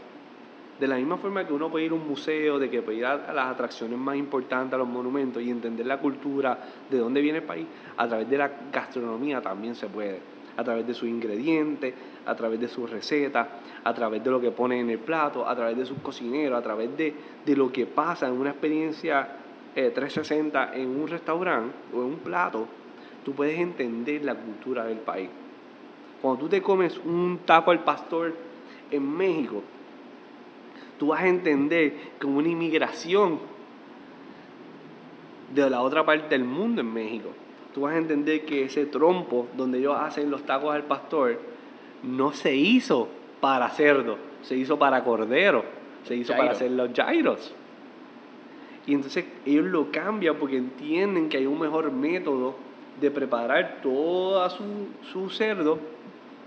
[0.79, 3.05] De la misma forma que uno puede ir a un museo, de que puede ir
[3.05, 6.57] a, las atracciones más importantes, a los monumentos y entender la cultura,
[6.89, 10.30] de dónde viene el país, a través de la gastronomía también se puede.
[10.57, 11.93] A través de sus ingredientes,
[12.25, 13.47] a través de sus recetas,
[13.83, 16.61] a través de lo que ponen en el plato, a través de sus cocineros, a
[16.61, 17.13] través de,
[17.45, 19.37] de lo que pasa en una experiencia
[19.73, 22.67] 360 eh, en un restaurante o en un plato,
[23.23, 25.29] tú puedes entender la cultura del país.
[26.21, 28.35] Cuando tú te comes un taco al pastor
[28.91, 29.63] en México,
[30.99, 33.39] tú vas a entender que una inmigración
[35.53, 37.29] de la otra parte del mundo en México.
[37.73, 41.39] Tú vas a entender que ese trompo donde ellos hacen los tacos al pastor
[42.03, 43.07] no se hizo
[43.39, 45.63] para cerdo, se hizo para cordero,
[46.03, 47.53] se hizo para hacer los gyros.
[48.85, 52.55] Y entonces ellos lo cambian porque entienden que hay un mejor método
[52.99, 54.63] de preparar todo su,
[55.11, 55.79] su cerdo.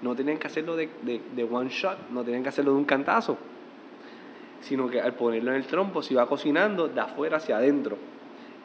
[0.03, 3.39] No tienen que hacerlo de, de, one shot, no tienen que hacerlo de un cantazo,
[4.61, 7.97] sino que al ponerlo en el trompo se iba cocinando de afuera hacia adentro.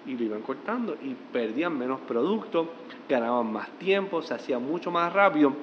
[0.06, 2.70] Y lo iban cortando y perdían menos producto,
[3.08, 5.54] ganaban más tiempo, se hacía mucho más rápido.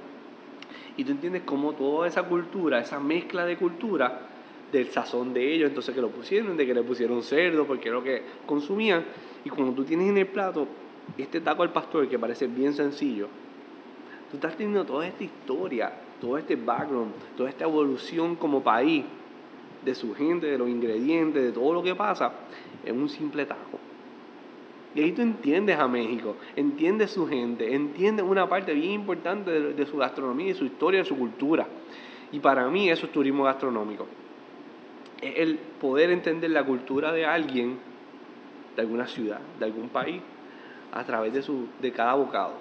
[0.97, 4.21] Y tú entiendes cómo toda esa cultura, esa mezcla de cultura,
[4.73, 7.99] del sazón de ellos, entonces que lo pusieron, de que le pusieron cerdo, porque era
[7.99, 9.05] lo que consumían.
[9.45, 10.67] Y cuando tú tienes en el plato
[11.17, 13.29] este taco al pastor, que parece bien sencillo,
[14.31, 19.05] tú estás teniendo toda esta historia, todo este background, toda esta evolución como país
[19.85, 22.33] de su gente, de los ingredientes, de todo lo que pasa,
[22.85, 23.79] en un simple taco.
[24.97, 29.75] Y ahí tú entiendes a México, entiendes su gente, entiendes una parte bien importante de,
[29.75, 31.69] de su gastronomía, de su historia, de su cultura.
[32.33, 34.07] Y para mí eso es turismo gastronómico
[35.21, 37.79] es el poder entender la cultura de alguien,
[38.75, 40.21] de alguna ciudad, de algún país,
[40.93, 42.55] a través de, su, de cada bocado.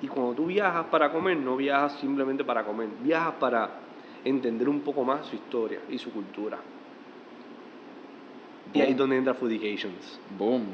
[0.00, 3.70] Y cuando tú viajas para comer, no viajas simplemente para comer, viajas para
[4.24, 6.58] entender un poco más su historia y su cultura.
[8.74, 10.18] Y ahí es donde entra Foodications.
[10.36, 10.66] Boom.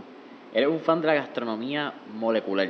[0.59, 2.69] Eres un fan de la gastronomía molecular.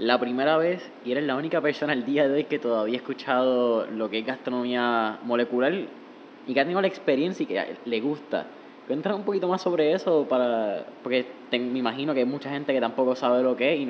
[0.00, 2.96] La primera vez, y eres la única persona al día de hoy que todavía ha
[2.96, 8.00] escuchado lo que es gastronomía molecular y que ha tenido la experiencia y que le
[8.00, 8.48] gusta.
[8.88, 12.80] Cuéntanos un poquito más sobre eso, para porque me imagino que hay mucha gente que
[12.80, 13.88] tampoco sabe lo que es y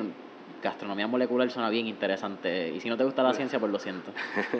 [0.61, 2.69] gastronomía molecular suena bien interesante.
[2.69, 4.11] Y si no te gusta la ciencia, pues lo siento.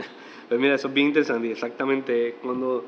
[0.50, 2.84] pues mira, eso es bien interesante exactamente cuando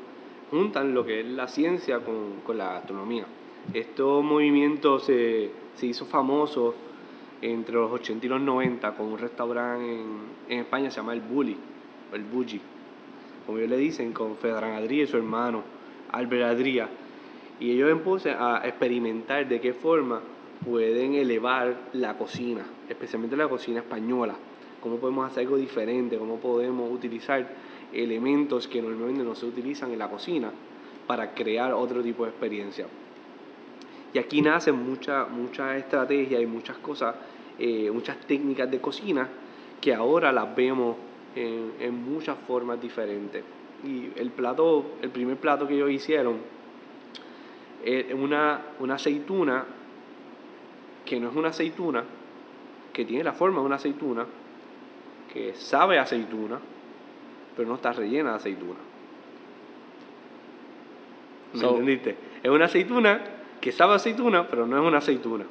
[0.50, 3.26] juntan lo que es la ciencia con, con la gastronomía.
[3.72, 6.74] Estos movimientos se, se hizo famoso
[7.42, 11.20] entre los 80 y los 90 con un restaurante en, en España se llama El
[11.20, 11.56] Bully,
[12.12, 12.60] el Bulli
[13.46, 15.62] como ellos le dicen, con Fedran Adria y su hermano,
[16.12, 16.88] Albert Adria.
[17.60, 20.20] Y ellos empiezan a experimentar de qué forma
[20.64, 24.34] pueden elevar la cocina, especialmente la cocina española.
[24.80, 27.46] Cómo podemos hacer algo diferente, cómo podemos utilizar
[27.92, 30.50] elementos que normalmente no se utilizan en la cocina
[31.06, 32.86] para crear otro tipo de experiencia.
[34.14, 37.16] Y aquí nacen muchas mucha estrategias y muchas cosas,
[37.58, 39.28] eh, muchas técnicas de cocina
[39.80, 40.96] que ahora las vemos
[41.34, 43.42] en, muchas formas diferentes.
[43.84, 46.36] Y el plato, el primer plato que ellos hicieron,
[47.84, 49.64] es una, una aceituna
[51.04, 52.04] que no es una aceituna,
[52.92, 54.24] que tiene la forma de una aceituna,
[55.32, 56.60] que sabe aceituna,
[57.56, 58.78] pero no está rellena de aceituna.
[61.52, 62.16] ¿Me entendiste?
[62.42, 63.20] Es una aceituna
[63.64, 65.46] que sabe aceituna, pero no es una aceituna.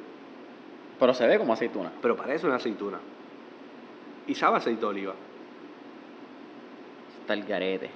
[1.00, 1.90] Pero se ve como aceituna.
[2.00, 3.00] Pero parece una aceituna.
[4.28, 5.14] Y sabe aceite de oliva
[7.24, 7.90] está el garete.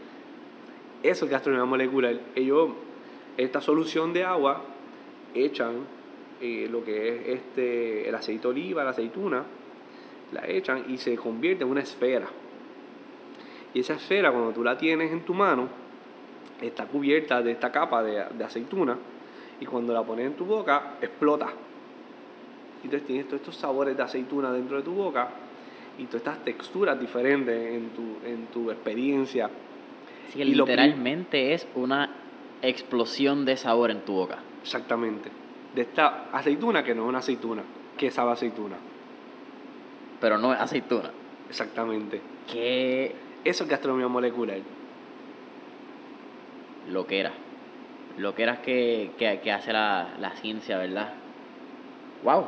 [1.04, 2.18] Eso es gastronomía molecular.
[2.34, 2.70] Ellos,
[3.36, 4.60] esta solución de agua,
[5.36, 5.86] echan
[6.40, 9.44] eh, lo que es este, el aceite de oliva, la aceituna,
[10.32, 12.26] la echan y se convierte en una esfera.
[13.72, 15.68] Y esa esfera, cuando tú la tienes en tu mano,
[16.60, 18.98] está cubierta de esta capa de, aceituna
[19.60, 21.48] y cuando la pones en tu boca, explota.
[22.82, 25.28] Y entonces tienes todos estos sabores de aceituna dentro de tu boca
[25.98, 29.50] y todas estas texturas diferentes en tu, en tu experiencia.
[30.32, 32.10] Sí, literalmente es una
[32.62, 34.38] explosión de sabor en tu boca.
[34.62, 35.30] Exactamente.
[35.74, 37.62] De esta aceituna que no es una aceituna,
[37.96, 38.76] que sabe aceituna.
[40.20, 41.10] Pero no es aceituna.
[41.48, 42.20] Exactamente.
[42.52, 43.14] ¿Qué?
[43.44, 44.58] Eso es gastronomía molecular.
[46.90, 47.32] Lo que era.
[48.18, 51.10] Lo que era que, que, que hace la, la ciencia, ¿verdad?
[52.24, 52.46] ¡Wow!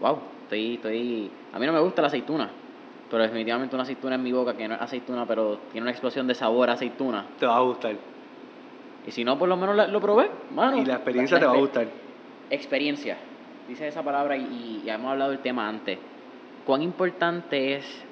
[0.00, 0.18] ¡Wow!
[0.44, 2.48] Estoy, estoy a mí no me gusta la aceituna,
[3.10, 6.26] pero definitivamente una aceituna en mi boca que no es aceituna, pero tiene una explosión
[6.26, 7.26] de sabor a aceituna.
[7.38, 7.94] Te va a gustar.
[9.06, 10.78] Y si no, por lo menos lo probé, mano.
[10.78, 11.88] Y la experiencia te va a gustar.
[12.48, 13.18] Experiencia.
[13.68, 15.98] Dice esa palabra y, ya hemos hablado del tema antes.
[16.64, 18.04] ¿Cuán importante es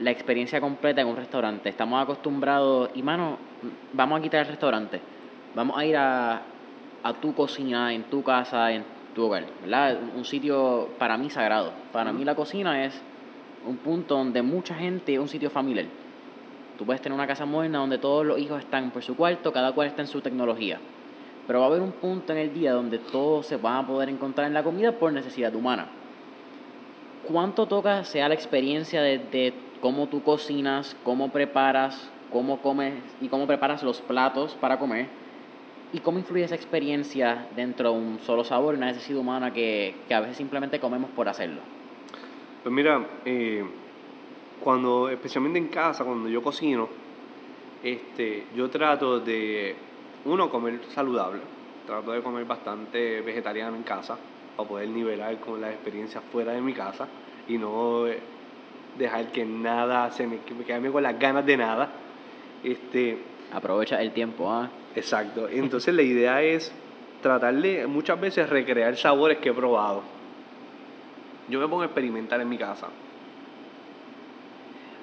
[0.00, 1.68] la experiencia completa en un restaurante?
[1.68, 3.38] Estamos acostumbrados, y mano,
[3.92, 5.00] vamos a quitar el restaurante.
[5.56, 6.42] Vamos a ir a,
[7.02, 9.98] a tu cocina, en tu casa, en tu hogar, ¿verdad?
[10.14, 11.72] Un sitio para mí sagrado.
[11.92, 13.00] Para mí la cocina es
[13.66, 15.86] un punto donde mucha gente, un sitio familiar.
[16.76, 19.72] Tú puedes tener una casa moderna donde todos los hijos están por su cuarto, cada
[19.72, 20.78] cual está en su tecnología.
[21.46, 24.10] Pero va a haber un punto en el día donde todos se van a poder
[24.10, 25.86] encontrar en la comida por necesidad humana.
[27.26, 32.92] ¿Cuánto toca sea la experiencia de, de cómo tú cocinas, cómo preparas, cómo comes
[33.22, 35.25] y cómo preparas los platos para comer?
[35.92, 39.94] ¿Y cómo influye esa experiencia dentro de un solo sabor y una necesidad humana que,
[40.08, 41.60] que a veces simplemente comemos por hacerlo?
[42.62, 43.64] Pues mira, eh,
[44.60, 46.88] cuando, especialmente en casa, cuando yo cocino,
[47.82, 49.76] este, yo trato de,
[50.24, 51.40] uno, comer saludable.
[51.86, 54.18] Trato de comer bastante vegetariano en casa
[54.56, 57.06] para poder nivelar con las experiencias fuera de mi casa
[57.46, 58.18] y no eh,
[58.98, 61.90] dejar que nada se me, que me quede con las ganas de nada.
[62.64, 63.18] Este,
[63.52, 64.68] Aprovecha el tiempo, ¿ah?
[64.96, 65.48] Exacto.
[65.48, 66.72] Entonces la idea es
[67.22, 70.02] tratar de muchas veces recrear sabores que he probado.
[71.48, 72.88] Yo me pongo a experimentar en mi casa.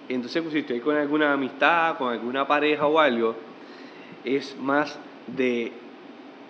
[0.10, 3.36] Entonces, si estoy con alguna amistad, con alguna pareja o algo,
[4.26, 5.72] es más de.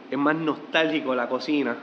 [0.10, 1.76] Es más nostálgico la cocina.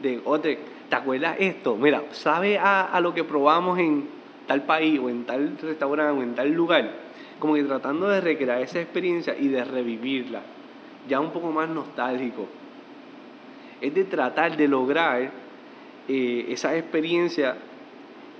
[0.00, 1.76] De, oye, ¿te acuerdas esto?
[1.76, 4.08] Mira, ¿sabe a, a lo que probamos en
[4.46, 6.90] tal país o en tal restaurante o en tal lugar?
[7.38, 10.42] Como que tratando de recrear esa experiencia y de revivirla.
[11.08, 12.46] Ya un poco más nostálgico.
[13.80, 15.30] Es de tratar de lograr
[16.08, 17.56] eh, esa experiencia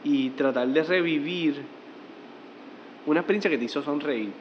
[0.03, 1.63] y tratar de revivir
[3.07, 4.33] una experiencia que te hizo sonreír.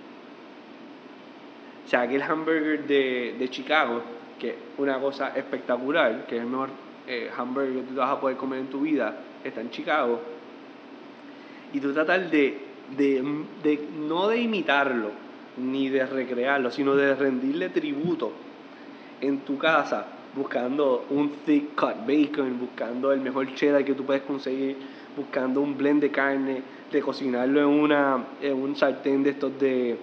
[1.85, 4.01] O sea, aquel hamburger de, de Chicago,
[4.39, 6.69] que es una cosa espectacular, que es el mejor
[7.07, 10.21] eh, hamburger que tú vas a poder comer en tu vida, está en Chicago.
[11.73, 12.57] Y tú tratar de,
[12.95, 15.11] de, de no de imitarlo,
[15.57, 18.31] ni de recrearlo, sino de rendirle tributo
[19.21, 24.23] en tu casa, buscando un thick cut bacon, buscando el mejor cheddar que tú puedes
[24.23, 24.77] conseguir,
[25.15, 26.61] buscando un blend de carne,
[26.91, 29.97] de cocinarlo en, una, en un sartén de estos de,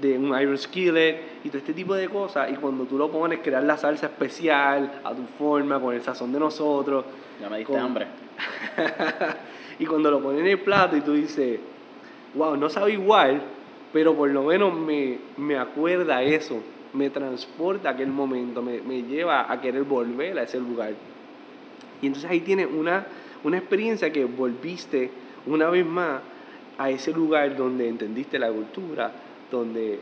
[0.00, 2.50] de un iron skillet y todo este tipo de cosas.
[2.50, 6.32] Y cuando tú lo pones, crear la salsa especial a tu forma, con el sazón
[6.32, 7.04] de nosotros.
[7.40, 8.06] Ya me diste con- hambre.
[9.78, 11.60] y cuando lo pones en el plato y tú dices,
[12.34, 13.42] wow, no sabe igual,
[13.92, 16.60] pero por lo menos me, me acuerda eso,
[16.92, 20.92] me transporta a aquel momento, me, me lleva a querer volver a ese lugar.
[22.02, 23.06] Y entonces ahí tienes una,
[23.44, 25.10] una experiencia que volviste
[25.46, 26.20] una vez más
[26.78, 29.12] a ese lugar donde entendiste la cultura,
[29.50, 30.00] donde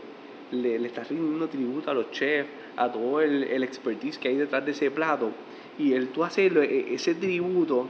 [0.52, 4.36] le, le estás rindiendo tributo a los chefs, a todo el, el expertise que hay
[4.36, 5.30] detrás de ese plato.
[5.78, 7.88] Y el tú hacerlo, e- ese tributo,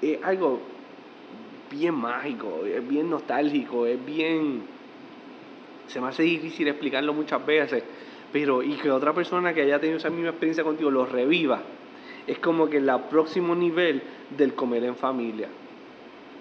[0.00, 0.60] es algo
[1.70, 4.62] bien mágico, es bien nostálgico, es bien...
[5.86, 7.82] Se me hace difícil explicarlo muchas veces,
[8.32, 11.62] pero y que otra persona que haya tenido esa misma experiencia contigo lo reviva,
[12.26, 14.02] es como que el próximo nivel
[14.36, 15.48] del comer en familia.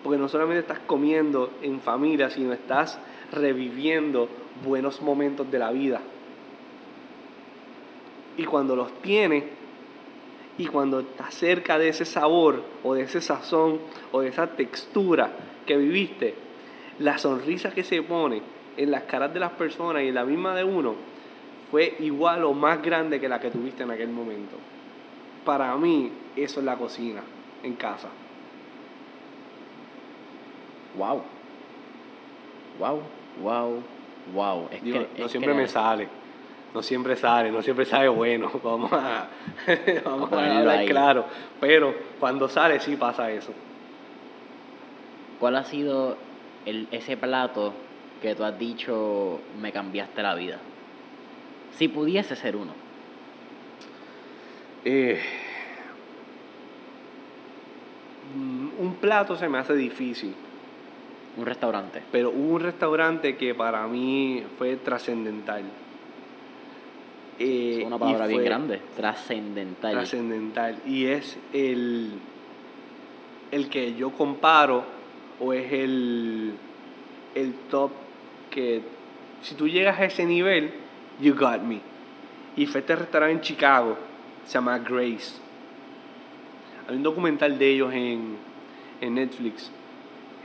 [0.03, 2.99] Porque no solamente estás comiendo en familia, sino estás
[3.31, 4.29] reviviendo
[4.65, 6.01] buenos momentos de la vida.
[8.37, 9.43] Y cuando los tienes,
[10.57, 13.79] y cuando estás cerca de ese sabor, o de ese sazón,
[14.11, 15.31] o de esa textura
[15.65, 16.35] que viviste,
[16.99, 18.41] la sonrisa que se pone
[18.77, 20.95] en las caras de las personas y en la misma de uno,
[21.71, 24.55] fue igual o más grande que la que tuviste en aquel momento.
[25.45, 27.21] Para mí, eso es la cocina
[27.63, 28.09] en casa.
[30.97, 31.21] Wow.
[32.79, 33.01] Wow,
[33.41, 33.83] wow,
[34.33, 34.67] wow.
[34.71, 36.07] Es Digo, que, no es siempre que- me sale.
[36.73, 38.49] No siempre sale, no siempre sabe bueno.
[38.63, 39.27] Vamos a,
[40.05, 40.87] vamos a hablar ahí.
[40.87, 41.25] claro.
[41.59, 43.51] Pero cuando sale, sí pasa eso.
[45.39, 46.17] ¿Cuál ha sido
[46.65, 47.73] el, ese plato
[48.23, 50.57] que tú has dicho me cambiaste la vida?
[51.77, 52.71] Si pudiese ser uno.
[54.85, 55.19] Eh,
[58.79, 60.33] un plato se me hace difícil.
[61.35, 62.01] Un restaurante.
[62.11, 65.63] Pero hubo un restaurante que para mí fue trascendental.
[67.39, 68.79] Eh, Es una palabra bien grande.
[68.95, 69.91] Trascendental.
[69.93, 70.77] Trascendental.
[70.85, 72.11] Y es el,
[73.51, 74.83] el que yo comparo
[75.39, 76.53] o es el,
[77.35, 77.91] el top
[78.53, 78.81] que
[79.41, 80.71] si tú llegas a ese nivel,
[81.19, 81.81] you got me.
[82.55, 83.97] Y fue este restaurante en Chicago,
[84.45, 85.33] se llama Grace.
[86.87, 88.37] Hay un documental de ellos en,
[89.01, 89.71] en Netflix.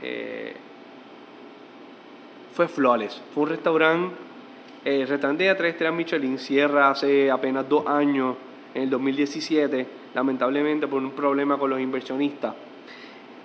[0.01, 0.55] Eh,
[2.53, 3.21] fue flawless.
[3.33, 4.15] Fue un restaurante,
[4.83, 8.35] eh, el restaurante de tres estrellas Michelin cierra hace apenas dos años,
[8.73, 12.55] en el 2017, lamentablemente por un problema con los inversionistas.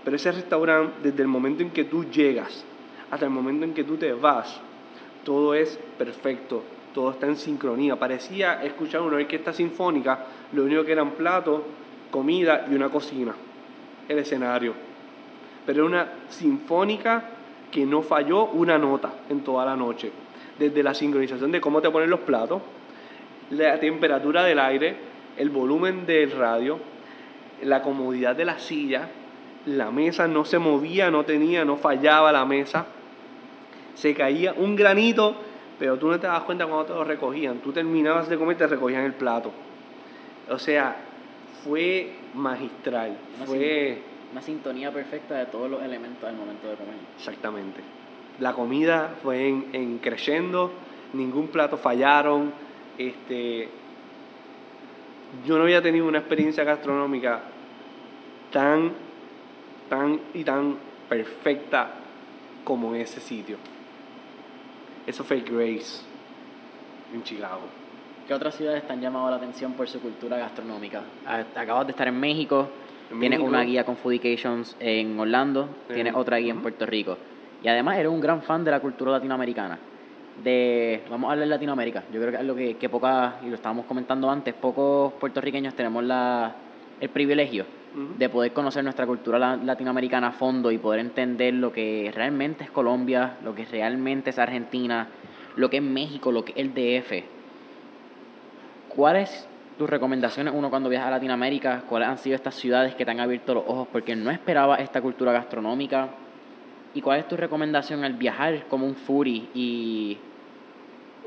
[0.05, 2.65] Pero ese restaurante, desde el momento en que tú llegas
[3.11, 4.61] hasta el momento en que tú te vas,
[5.25, 6.63] todo es perfecto.
[6.93, 7.97] todo está en sincronía.
[7.97, 11.63] Parecía escuchar una orquesta sinfónica, lo único que eran platos,
[12.11, 13.35] comida y una cocina,
[14.09, 14.75] el escenario.
[15.67, 17.25] Pero era una sinfónica
[17.73, 20.13] que no falló una nota en toda la noche.
[20.57, 22.63] Desde la sincronización de cómo te ponen los platos,
[23.51, 24.95] la temperatura del aire,
[25.37, 26.79] el volumen del radio,
[27.63, 29.09] la comodidad de la silla,
[29.67, 32.87] la mesa no se movía, no tenía, no fallaba la mesa,
[33.95, 35.37] se caía un granito,
[35.79, 38.67] pero tú no te das cuenta cuando te lo recogían, tú terminabas de comer, te
[38.67, 39.53] recogían el plato.
[40.51, 40.97] O sea,
[41.65, 44.03] fue magistral, fue...
[44.33, 46.97] Una sintonía perfecta de todos los elementos al momento de comer.
[47.17, 47.81] Exactamente.
[48.41, 50.73] La comida fue en, en creciendo,
[51.13, 52.53] ningún plato fallaron,
[52.99, 53.69] este,
[55.47, 57.43] yo no había tenido una experiencia gastronómica
[58.53, 58.93] tan,
[59.89, 60.77] tan y tan
[61.09, 61.91] perfecta
[62.65, 63.57] como en ese sitio.
[65.07, 66.03] Eso fue Grace,
[67.13, 67.63] en Chicago.
[68.27, 71.03] ¿Qué otras ciudades te han llamado la atención por su cultura gastronómica?
[71.55, 72.69] Acabas de estar en México,
[73.21, 77.19] tienes una guía con Foodications en Orlando, tienes otra guía en Puerto Rico.
[77.63, 79.79] Y además eres un gran fan de la cultura latinoamericana.
[80.43, 82.03] De, vamos a hablar de Latinoamérica.
[82.13, 85.75] Yo creo que es lo que, que pocas, y lo estábamos comentando antes, pocos puertorriqueños
[85.75, 86.55] tenemos la,
[87.01, 92.11] el privilegio de poder conocer nuestra cultura latinoamericana a fondo y poder entender lo que
[92.15, 95.09] realmente es Colombia, lo que realmente es Argentina,
[95.57, 97.25] lo que es México, lo que es el DF.
[98.89, 101.83] ¿Cuáles tus recomendaciones, uno, cuando viajas a Latinoamérica?
[101.89, 105.01] ¿Cuáles han sido estas ciudades que te han abierto los ojos porque no esperaba esta
[105.01, 106.09] cultura gastronómica?
[106.95, 109.49] ¿Y cuál es tu recomendación al viajar como un foodie?
[109.55, 110.19] Y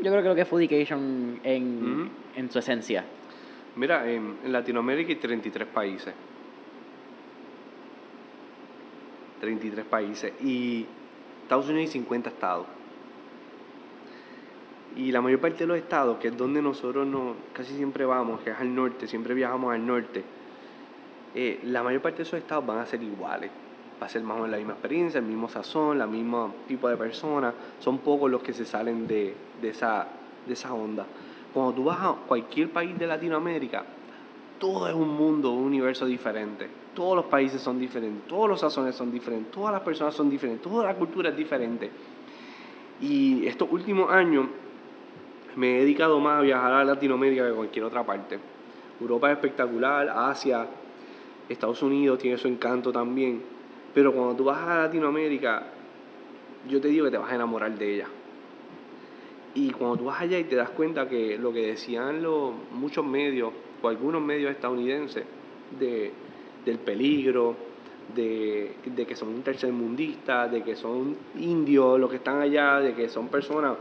[0.01, 3.03] yo creo que lo que es foodication en, en su esencia.
[3.75, 6.13] Mira, en, en Latinoamérica hay 33 países.
[9.39, 10.85] 33 países y
[11.43, 12.65] Estados Unidos hay 50 estados.
[14.95, 18.41] Y la mayor parte de los estados, que es donde nosotros no, casi siempre vamos,
[18.41, 20.23] que es al norte, siempre viajamos al norte,
[21.35, 23.51] eh, la mayor parte de esos estados van a ser iguales.
[24.01, 26.89] Va a ser más o menos la misma experiencia, el mismo sazón, el mismo tipo
[26.89, 27.53] de personas.
[27.79, 30.07] Son pocos los que se salen de, de, esa,
[30.45, 31.05] de esa onda.
[31.53, 33.85] Cuando tú vas a cualquier país de Latinoamérica,
[34.59, 36.67] todo es un mundo, un universo diferente.
[36.95, 40.63] Todos los países son diferentes, todos los sazones son diferentes, todas las personas son diferentes,
[40.63, 41.91] toda la cultura es diferente.
[43.01, 44.47] Y estos últimos años
[45.55, 48.39] me he dedicado más a viajar a Latinoamérica que a cualquier otra parte.
[48.99, 50.67] Europa es espectacular, Asia,
[51.47, 53.41] Estados Unidos tiene su encanto también.
[53.93, 55.63] Pero cuando tú vas a Latinoamérica,
[56.67, 58.07] yo te digo que te vas a enamorar de ella.
[59.53, 63.05] Y cuando tú vas allá y te das cuenta que lo que decían los, muchos
[63.05, 65.23] medios, o algunos medios estadounidenses,
[65.79, 66.11] de
[66.67, 67.55] del peligro,
[68.13, 68.75] de,
[69.07, 73.77] que son tercermundistas, de que son indios los que están allá, de que son personas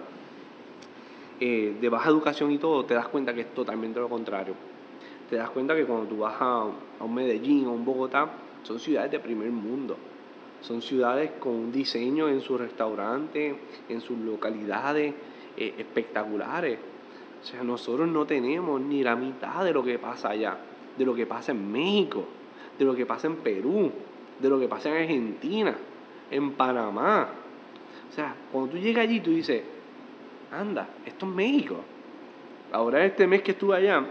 [1.41, 4.55] eh, de baja educación y todo, te das cuenta que es totalmente lo contrario.
[5.29, 6.65] Te das cuenta que cuando tú vas a,
[7.01, 8.31] un Medellín o un Bogotá,
[8.63, 9.97] son ciudades de primer mundo.
[10.61, 13.55] Son ciudades con un diseño en sus restaurantes,
[13.89, 15.13] en sus localidades
[15.57, 16.79] eh, espectaculares.
[17.43, 20.57] O sea, nosotros no tenemos ni la mitad de lo que pasa allá,
[20.97, 22.27] de lo que pasa en México
[22.79, 23.91] de lo que pasa en Perú,
[24.39, 25.77] de lo que pasa en Argentina,
[26.31, 27.29] en Panamá.
[28.11, 29.63] O sea, cuando tú llegas allí, tú dices,
[30.53, 31.77] anda, esto es México.
[32.73, 34.05] Ahora este mes que estuve allá,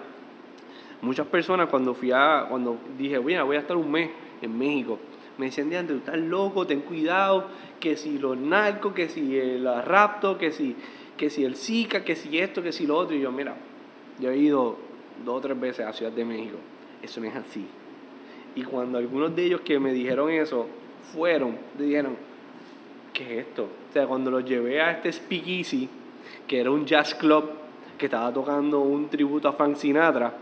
[1.02, 4.10] muchas personas cuando fui a, cuando dije, bueno, voy a estar un mes
[4.42, 4.98] en México,
[5.38, 7.48] me decían, de tú estás loco, ten cuidado,
[7.80, 10.76] que si los narcos, que si el rapto, que si,
[11.18, 13.16] que si el Zika, que si esto, que si lo otro.
[13.16, 13.56] Y yo, mira,
[14.20, 14.78] yo he ido
[15.24, 16.58] dos o tres veces a Ciudad de México.
[17.02, 17.66] Eso no es así.
[18.56, 20.68] Y cuando algunos de ellos que me dijeron eso
[21.14, 22.16] fueron, dijeron,
[23.14, 23.64] ¿qué es esto?
[23.90, 25.90] O sea, cuando los llevé a este Speakeasy,
[26.48, 27.50] que era un jazz club
[27.98, 30.34] que estaba tocando un tributo a Frank Sinatra,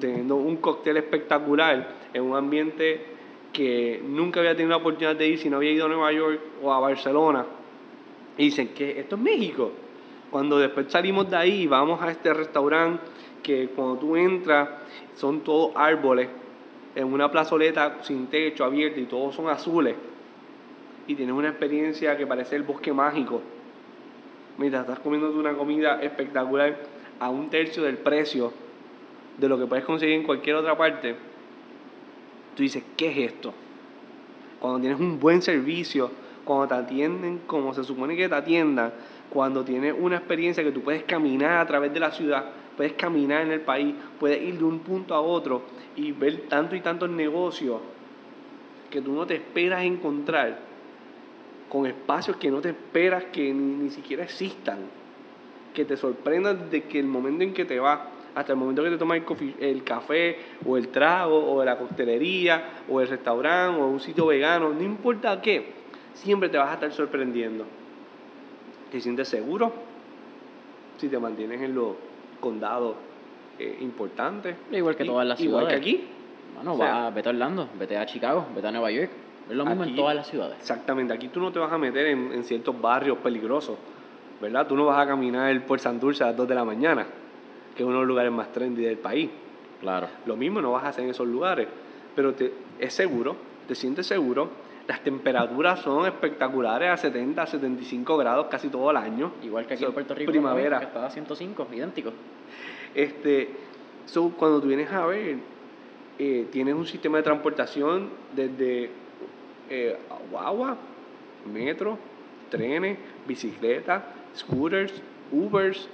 [0.00, 3.04] teniendo un cóctel espectacular en un ambiente
[3.52, 6.40] que nunca había tenido la oportunidad de ir si no había ido a Nueva York
[6.62, 7.44] o a Barcelona.
[8.36, 9.72] Y dicen que esto es México.
[10.30, 13.02] Cuando después salimos de ahí y vamos a este restaurante
[13.42, 14.68] que cuando tú entras
[15.14, 16.28] son todos árboles
[16.94, 19.94] en una plazoleta sin techo abierto y todos son azules
[21.06, 23.42] y tienes una experiencia que parece el bosque mágico.
[24.56, 26.78] Mientras estás comiendo una comida espectacular
[27.20, 28.52] a un tercio del precio
[29.38, 31.16] de lo que puedes conseguir en cualquier otra parte,
[32.54, 33.52] tú dices, ¿qué es esto?
[34.60, 36.10] Cuando tienes un buen servicio,
[36.44, 38.92] cuando te atienden como se supone que te atiendan,
[39.30, 42.44] cuando tienes una experiencia que tú puedes caminar a través de la ciudad,
[42.76, 45.62] puedes caminar en el país, puedes ir de un punto a otro
[45.96, 47.80] y ver tanto y tantos negocios
[48.90, 50.58] que tú no te esperas encontrar,
[51.68, 54.78] con espacios que no te esperas que ni, siquiera existan.
[55.74, 57.98] que te sorprenda desde que el momento en que te vas
[58.36, 62.82] hasta el momento que te tomas el, el café o el trago o la coctelería
[62.88, 65.83] o el restaurante o un sitio vegano, no importa qué,
[66.14, 67.64] siempre te vas a estar sorprendiendo.
[68.90, 69.72] ¿Te sientes seguro?
[70.98, 71.96] Si te mantienes en los
[72.40, 72.96] condados
[73.58, 74.56] eh, importantes.
[74.72, 75.62] Igual que todas las ciudades.
[75.62, 76.04] Igual que aquí.
[76.54, 79.10] Bueno, va, vete a Orlando, vete a Chicago, vete a Nueva York.
[79.50, 80.56] Es lo mismo en todas las ciudades.
[80.58, 81.12] Exactamente.
[81.12, 83.76] Aquí tú no te vas a meter en, en ciertos barrios peligrosos,
[84.40, 84.66] ¿verdad?
[84.66, 87.06] Tú no vas a caminar por Santurce a las 2 de la mañana
[87.74, 89.30] que es uno de los lugares más trendy del país.
[89.80, 90.08] Claro.
[90.26, 91.68] Lo mismo no vas a hacer en esos lugares,
[92.14, 93.36] pero te, es seguro,
[93.66, 94.48] te sientes seguro.
[94.86, 99.32] Las temperaturas son espectaculares a 70, a 75 grados casi todo el año.
[99.42, 100.30] Igual que aquí en Puerto Rico.
[100.30, 100.78] Primavera.
[100.78, 102.12] Que está a 105, idéntico.
[102.94, 103.48] Este,
[104.04, 105.38] so, cuando tú vienes a ver,
[106.18, 108.90] eh, tienes un sistema de transportación desde
[109.70, 109.96] eh,
[110.30, 110.76] guagua,
[111.50, 111.98] metro,
[112.50, 114.02] trenes, bicicletas,
[114.36, 114.92] scooters,
[115.32, 115.88] Ubers,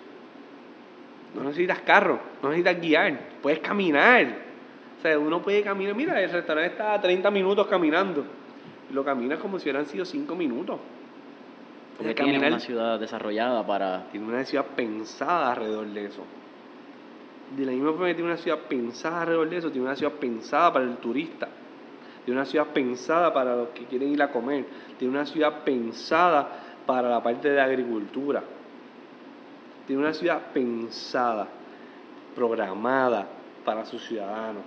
[1.34, 4.50] no necesitas carro, no necesitas guiar, puedes caminar.
[4.98, 5.94] O sea, uno puede caminar.
[5.94, 8.26] Mira, el restaurante está a 30 minutos caminando.
[8.92, 10.78] Lo caminas como si hubieran sido 5 minutos.
[11.96, 14.04] Porque tiene una ciudad desarrollada para...
[14.10, 16.24] Tiene una ciudad pensada alrededor de eso.
[17.56, 20.12] De la misma forma que tiene una ciudad pensada alrededor de eso, tiene una ciudad
[20.12, 21.48] pensada para el turista.
[22.24, 24.64] Tiene una ciudad pensada para los que quieren ir a comer.
[24.98, 26.48] Tiene una ciudad pensada
[26.86, 28.42] para la parte de agricultura
[29.90, 31.48] tiene una ciudad pensada,
[32.36, 33.26] programada
[33.64, 34.62] para sus ciudadanos.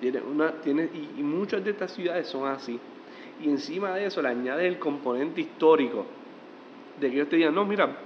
[0.00, 2.76] Tiene una, tiene, y, muchas de estas ciudades son así.
[3.42, 6.06] Y encima de eso le añade el componente histórico
[7.00, 7.96] de que ellos te digan, no, mira,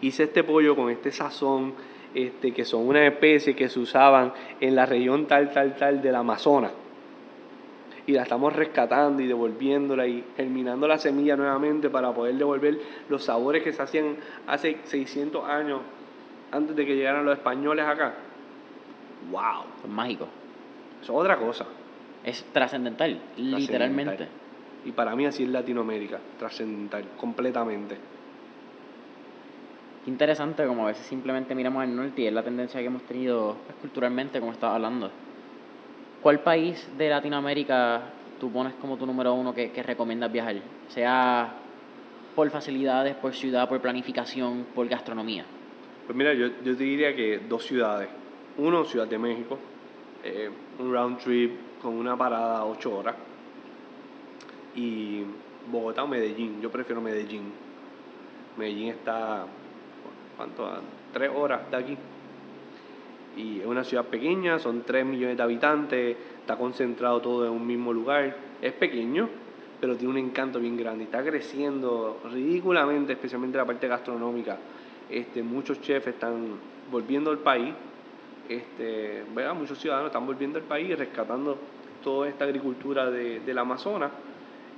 [0.00, 1.74] hice este pollo con este sazón,
[2.14, 6.14] este, que son una especie que se usaban en la región tal, tal, tal del
[6.14, 6.72] Amazonas
[8.06, 12.78] y la estamos rescatando y devolviéndola y germinando la semilla nuevamente para poder devolver
[13.08, 14.16] los sabores que se hacían
[14.46, 15.80] hace 600 años
[16.52, 18.14] antes de que llegaran los españoles acá.
[19.30, 19.64] ¡Wow!
[19.82, 20.28] Es mágico.
[21.02, 21.66] Eso es otra cosa.
[22.24, 24.28] Es trascendental, literalmente.
[24.84, 27.96] Y para mí así es Latinoamérica, trascendental, completamente.
[30.06, 33.56] Interesante como a veces simplemente miramos al norte y es la tendencia que hemos tenido
[33.66, 35.10] pues, culturalmente, como estaba hablando.
[36.22, 38.02] ¿Cuál país de Latinoamérica
[38.38, 40.56] tú pones como tu número uno que, recomiendas viajar?
[40.88, 41.54] Sea
[42.34, 45.44] por facilidades, por ciudad, por planificación, por gastronomía.
[46.06, 48.08] Pues mira, yo, yo te diría que dos ciudades.
[48.58, 49.58] Uno, Ciudad de México,
[50.22, 51.52] eh, un round trip
[51.84, 53.14] con una parada a ocho horas.
[54.74, 55.22] Y
[55.70, 57.52] Bogotá o Medellín, yo prefiero Medellín.
[58.56, 59.44] Medellín está,
[60.36, 60.66] ¿cuánto?
[60.66, 60.80] A
[61.12, 61.96] tres horas de aquí
[63.36, 67.66] y es una ciudad pequeña, son 3 millones de habitantes, está concentrado todo en un
[67.66, 68.36] mismo lugar.
[68.62, 69.28] Es pequeño,
[69.80, 71.04] pero tiene un encanto bien grande.
[71.04, 74.56] Está creciendo ridículamente, especialmente la parte gastronómica.
[75.10, 76.56] Este, muchos chefs están
[76.90, 77.74] volviendo al país,
[78.48, 79.24] este,
[79.54, 81.58] muchos ciudadanos están volviendo al país, rescatando
[82.02, 84.10] toda esta agricultura de, del Amazonas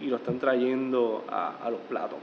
[0.01, 2.19] y lo están trayendo a, los platos.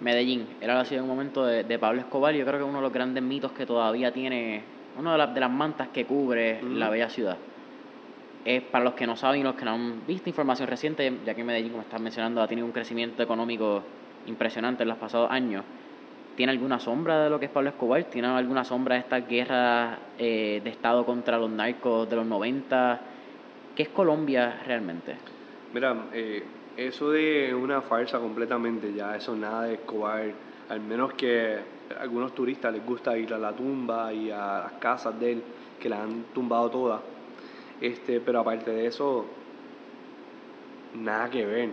[0.00, 2.78] Medellín, era la ciudad en un momento de, de Pablo Escobar, yo creo que uno
[2.78, 4.62] de los grandes mitos que todavía tiene
[4.98, 7.36] una de, las, de las mantas que cubre la bella ciudad.
[8.44, 11.34] Es para los que no saben y los que no han visto información reciente, ya
[11.34, 13.82] que Medellín, como estás mencionando, ha tenido un crecimiento económico
[14.26, 15.64] impresionante en los pasados años.
[16.36, 18.04] ¿Tiene alguna sombra de lo que es Pablo Escobar?
[18.04, 23.00] ¿Tiene alguna sombra de esta guerra eh, de Estado contra los narcos de los 90?
[23.74, 25.16] ¿Qué es Colombia realmente?
[25.72, 26.44] Mira, eh,
[26.76, 30.24] eso de una farsa completamente, ya eso nada de Escobar,
[30.68, 31.56] al menos que
[31.98, 35.42] a algunos turistas les gusta ir a la tumba y a las casas de él,
[35.80, 37.00] que la han tumbado todas.
[37.80, 39.24] Este, pero aparte de eso,
[40.94, 41.70] nada que ver.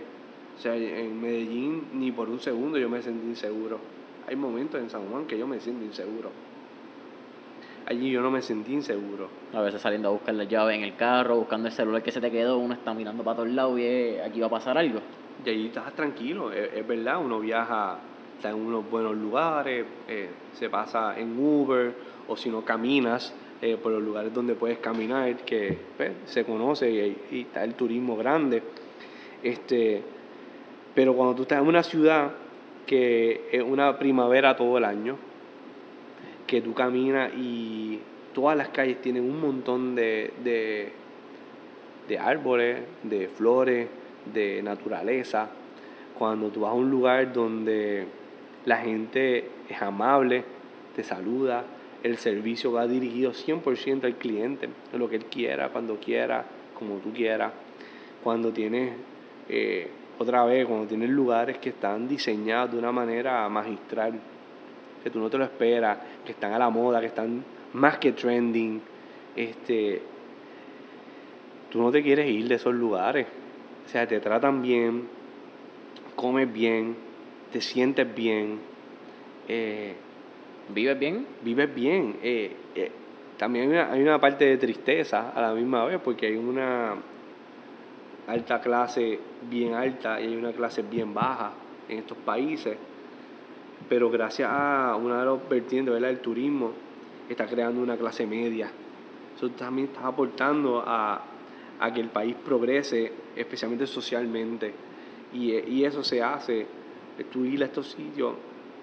[0.57, 3.92] O sea, en Medellín ni por un segundo yo me sentí inseguro.
[4.27, 6.31] Hay momentos en San Juan que yo me siento inseguro.
[7.85, 9.27] Allí yo no me sentí inseguro.
[9.53, 12.21] A veces saliendo a buscar la llave en el carro, buscando el celular que se
[12.21, 14.99] te quedó, uno está mirando para todos lados y aquí va a pasar algo.
[15.45, 17.99] Y allí estás tranquilo, es verdad, uno viaja
[18.43, 21.93] está en unos buenos lugares, eh, se pasa en Uber
[22.27, 26.91] o si no caminas eh, por los lugares donde puedes caminar, que pues, se conoce
[26.91, 28.61] y, está el turismo grande.
[29.41, 30.03] Este,
[30.93, 32.31] pero cuando tú estás en una ciudad
[32.85, 35.17] que es una primavera todo el año,
[36.47, 37.99] que tú caminas y
[38.33, 40.91] todas las calles tienen un montón de, de,
[42.07, 43.87] de árboles, de flores,
[44.33, 45.49] de naturaleza,
[46.17, 48.05] cuando tú vas a un lugar donde
[48.65, 50.43] la gente es amable,
[50.95, 51.65] te saluda,
[52.03, 56.45] el servicio va dirigido 100% al cliente, lo que él quiera, cuando quiera,
[56.77, 57.53] como tú quieras.
[58.23, 58.93] Cuando tienes,
[59.49, 59.87] eh,
[60.19, 64.13] otra vez, cuando tienes lugares que están diseñados de una manera magistral,
[65.03, 67.43] que tú no te lo esperas, que están a la moda, que están
[67.73, 68.81] más que trending.
[69.35, 70.01] Este,
[71.69, 73.27] tú no te quieres ir de esos lugares.
[73.85, 75.07] O sea, te tratan bien,
[76.15, 76.95] comes bien,
[77.51, 78.59] te sientes bien.
[79.47, 79.93] Eh,
[80.69, 81.27] ¿Vives bien?
[81.41, 82.17] Vives bien.
[82.23, 82.91] Eh, eh,
[83.37, 86.95] también hay una, hay una parte de tristeza a la misma vez, porque hay una
[88.27, 91.53] alta clase bien alta y hay una clase bien baja
[91.89, 92.77] en estos países.
[93.89, 96.71] Pero gracias a una de los vertientes del turismo,
[97.29, 98.69] está creando una clase media.
[99.35, 101.21] Eso también está aportando a,
[101.79, 104.73] a que el país progrese, especialmente socialmente.
[105.33, 106.65] Y, y eso se hace,
[107.31, 108.35] tú ir a estos sitios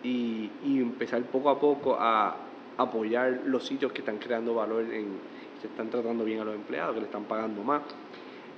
[0.03, 2.37] y, y, empezar poco a poco a
[2.77, 5.09] apoyar los sitios que están creando valor, en,
[5.61, 7.83] que están tratando bien a los empleados, que le están pagando más.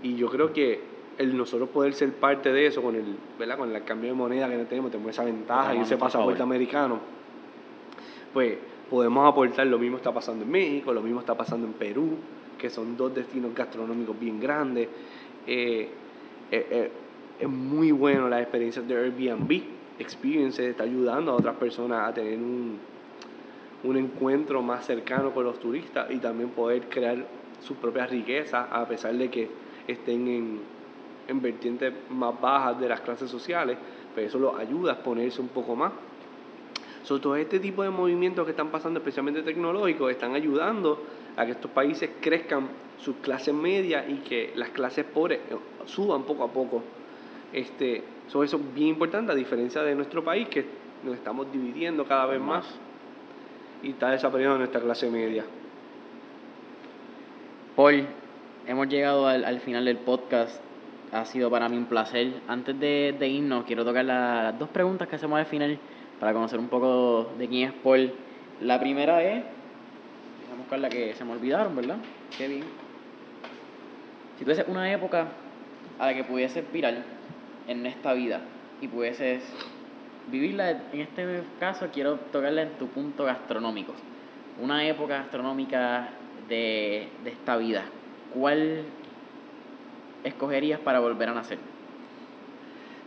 [0.02, 0.80] Y yo creo que
[1.18, 3.58] el nosotros poder ser parte de eso con el, ¿verdad?
[3.58, 7.00] con el cambio de moneda que tenemos, tenemos esa ventaja y ese pasaporte americano,
[8.32, 8.56] pues
[8.88, 12.16] podemos aportar, lo mismo está pasando en México, lo mismo está pasando en Perú,
[12.58, 14.88] que son dos destinos gastronómicos bien grandes.
[15.46, 15.88] Eh,
[16.50, 16.90] eh, eh,
[17.40, 19.62] es muy bueno la experiencia de Airbnb.
[19.98, 22.78] Experience está ayudando a otras personas a tener un,
[23.84, 27.24] un encuentro más cercano con los turistas y también poder crear
[27.60, 29.48] sus propias riquezas a pesar de que
[29.86, 30.60] estén en,
[31.28, 33.76] en vertientes más bajas de las clases sociales,
[34.14, 35.92] pero eso los ayuda a exponerse un poco más
[37.02, 41.02] sobre todo este tipo de movimientos que están pasando, especialmente tecnológicos, están ayudando
[41.36, 42.68] a que estos países crezcan
[42.98, 45.56] sus clases medias y que las clases pobres eh,
[45.86, 46.82] suban poco a poco.
[47.52, 50.64] Este, eso es bien importante, a diferencia de nuestro país, que
[51.04, 52.66] nos estamos dividiendo cada vez más
[53.82, 55.44] y está desapareciendo nuestra clase media.
[57.74, 58.06] Paul,
[58.66, 60.60] hemos llegado al, final del podcast.
[61.12, 62.32] Ha sido para mí un placer.
[62.48, 65.78] Antes de, de irnos, quiero tocar las dos preguntas que hacemos al final
[66.18, 68.12] para conocer un poco de quién es Paul.
[68.62, 71.98] La primera es, a buscar la que se me olvidaron, ¿verdad?
[72.38, 72.64] Qué bien.
[74.38, 75.26] Si tuvieses una época
[75.98, 76.94] a la que pudieses virar
[77.68, 78.40] en esta vida
[78.80, 79.42] y pudieses
[80.30, 83.92] vivirla, en este caso quiero tocarla en tu punto gastronómico.
[84.62, 86.08] Una época gastronómica
[86.48, 87.82] de, de esta vida,
[88.32, 88.84] ¿cuál
[90.24, 91.58] escogerías para volver a nacer?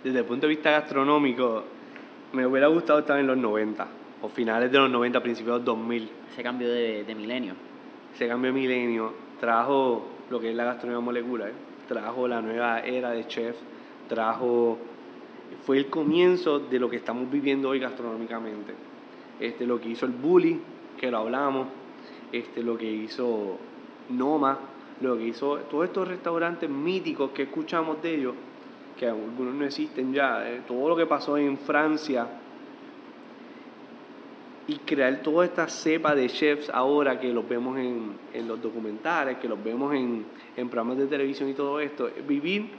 [0.03, 1.63] Desde el punto de vista gastronómico,
[2.33, 3.87] me hubiera gustado estar en los 90,
[4.21, 6.09] o finales de los 90, principios de los 2000.
[6.31, 7.53] Ese cambio de, de milenio.
[8.13, 11.51] Ese cambio de milenio trajo lo que es la gastronomía molecular,
[11.87, 13.55] trajo la nueva era de chef,
[14.07, 14.77] trajo...
[15.63, 18.73] Fue el comienzo de lo que estamos viviendo hoy gastronómicamente.
[19.39, 20.59] Este, lo que hizo el Bully,
[20.99, 21.67] que lo hablamos,
[22.31, 23.57] este, lo que hizo
[24.09, 24.57] Noma,
[25.01, 28.35] lo que hizo todos estos restaurantes míticos que escuchamos de ellos,
[28.97, 32.27] que algunos no existen ya, eh, todo lo que pasó en Francia
[34.67, 39.37] y crear toda esta cepa de chefs ahora que los vemos en, en los documentales,
[39.37, 40.25] que los vemos en,
[40.55, 42.69] en, programas de televisión y todo esto, vivir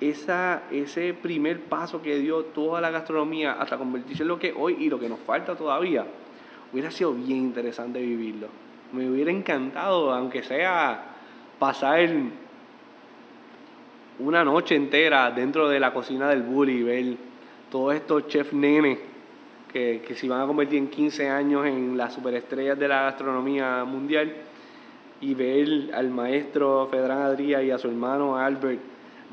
[0.00, 4.76] esa, ese primer paso que dio toda la gastronomía hasta convertirse en lo que hoy
[4.80, 6.04] y lo que nos falta todavía,
[6.72, 8.48] hubiera sido bien interesante vivirlo.
[8.92, 11.13] Me hubiera encantado, aunque sea
[11.58, 12.08] pasar
[14.18, 17.16] una noche entera dentro de la cocina del Bully, ver
[17.70, 18.98] todos estos chef nenes
[19.72, 23.84] que, que se iban a convertir en 15 años en las superestrellas de la gastronomía
[23.84, 24.32] mundial
[25.20, 28.80] y ver al maestro Fedrán Adría y a su hermano Albert,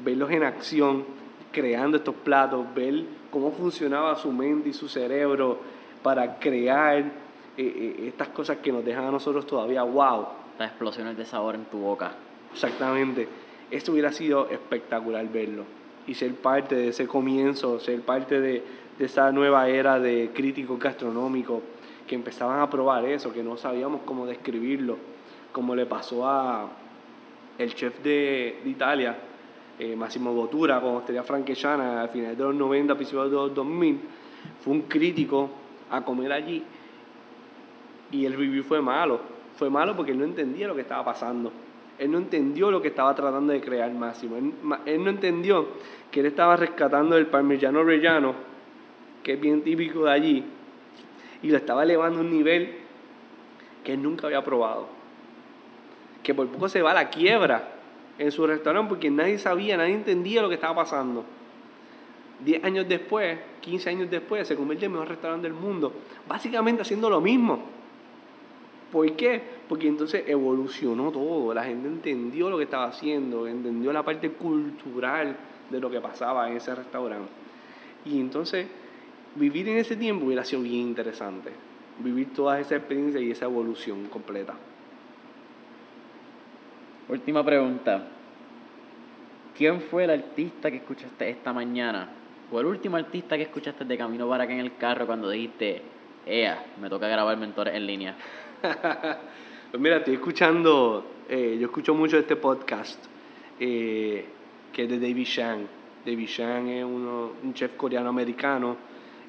[0.04, 1.06] verlos en acción
[1.52, 5.60] creando estos platos, ver cómo funcionaba su mente y su cerebro
[6.02, 7.04] para crear eh,
[7.58, 10.41] eh, estas cosas que nos dejan a nosotros todavía wow.
[10.66, 12.12] Explosiones de sabor en tu boca.
[12.54, 13.28] Exactamente
[13.72, 15.64] esto hubiera sido espectacular verlo
[16.06, 18.64] y ser parte de ese comienzo, ser parte de,
[19.00, 21.62] de esa nueva era de críticos gastronómicos
[22.06, 24.98] que empezaban a probar eso, que no sabíamos cómo describirlo,
[25.54, 26.70] como le pasó a
[27.58, 29.18] el chef de, Italia,
[29.80, 34.00] eh, Massimo Bottura, con Osteria Franquechana, al final de los 90, principios de los 2000,
[34.60, 35.50] fue un crítico
[35.90, 36.64] a comer allí
[38.12, 39.41] y el review fue malo.
[39.62, 41.52] Fue malo porque él no entendía lo que estaba pasando.
[42.00, 44.36] Él no entendió lo que estaba tratando de crear Máximo.
[44.36, 45.68] Él, no entendió
[46.10, 48.34] que él estaba rescatando el parmigiano rellano,
[49.22, 50.44] que es bien típico de allí,
[51.44, 52.74] y lo estaba elevando a un nivel
[53.84, 54.88] que él nunca había probado.
[56.24, 57.70] Que por poco se va a la quiebra
[58.18, 61.24] en su restaurante porque nadie sabía, nadie entendía lo que estaba pasando.
[62.44, 65.94] Diez años después, 15 años después, se convierte en el mejor restaurante del mundo,
[66.28, 67.81] básicamente haciendo lo mismo.
[68.92, 69.42] ¿Por qué?
[69.70, 75.36] Porque entonces evolucionó todo, la gente entendió lo que estaba haciendo, entendió la parte cultural
[75.70, 77.32] de lo que pasaba en ese restaurante.
[78.06, 78.68] Y entonces
[79.36, 81.52] vivir en ese tiempo hubiera sido bien interesante.
[82.00, 84.56] vivir todas esas experiencias y esa evolución completa.
[87.08, 88.08] Última pregunta.
[89.56, 92.10] ¿Quién fue el artista que escuchaste esta mañana?
[92.52, 95.82] ¿O el último artista que escuchaste de camino para acá en el carro cuando dijiste,
[96.26, 98.16] ea, me toca grabar mentores en línea?
[99.72, 103.04] pues mira, estoy escuchando, eh, yo escucho mucho este podcast,
[103.60, 104.26] eh,
[104.72, 105.68] que es de David Shang.
[106.06, 108.78] David Shang es uno, un chef coreano-americano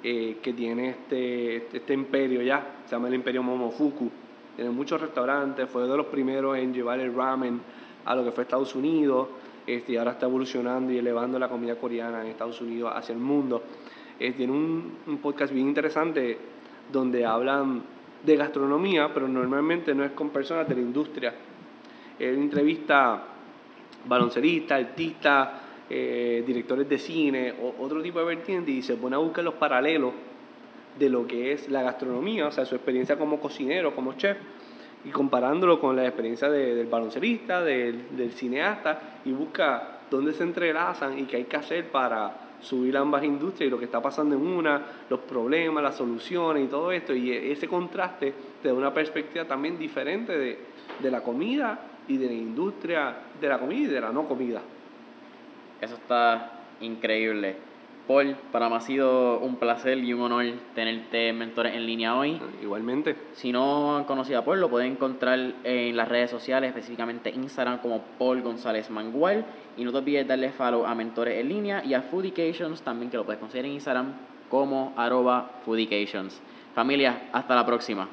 [0.03, 4.11] eh, que tiene este, este imperio ya, se llama el imperio Momofuku.
[4.55, 7.61] Tiene muchos restaurantes, fue de los primeros en llevar el ramen
[8.05, 9.29] a lo que fue Estados Unidos,
[9.67, 13.21] este, y ahora está evolucionando y elevando la comida coreana en Estados Unidos hacia el
[13.21, 13.63] mundo.
[14.19, 16.37] Eh, tiene un, un, podcast bien interesante
[16.93, 17.83] donde hablan
[18.25, 21.35] de gastronomía, pero normalmente no es con personas de la industria.
[22.19, 23.25] Él entrevista
[24.07, 25.49] balonceristas, artistas,
[25.89, 29.55] eh, directores de cine, o, otro tipo de vertiente, y se pone a buscar los
[29.55, 30.13] paralelos
[30.99, 34.37] de lo que es la gastronomía, o sea, su experiencia como cocinero, como chef,
[35.05, 41.25] y comparándolo con la experiencia del baloncerista, del, cineasta, y busca dónde se entrelazan y
[41.25, 44.83] qué hay que hacer para subir ambas industrias y lo que está pasando en una,
[45.11, 48.33] los problemas, las soluciones y todo esto, y ese contraste
[48.63, 50.59] de una perspectiva también diferente de,
[51.01, 54.63] de la comida y de la industria de la comida y de la no comida.
[55.81, 57.72] Eso está increíble.
[58.07, 62.41] Paul, para mí ha sido un placer y un honor tenerte mentores en línea hoy.
[62.63, 63.17] Igualmente.
[63.33, 67.79] Si no han conocido a Paul, lo pueden encontrar en las redes sociales, específicamente Instagram
[67.79, 69.45] como Paul González Mangual.
[69.77, 73.17] Y no te olvides darle follow a Mentores en línea y a Foodications también, que
[73.17, 74.13] lo puedes conseguir en Instagram
[74.49, 76.41] como arroba Foodications.
[76.75, 78.09] Familia, hasta la próxima.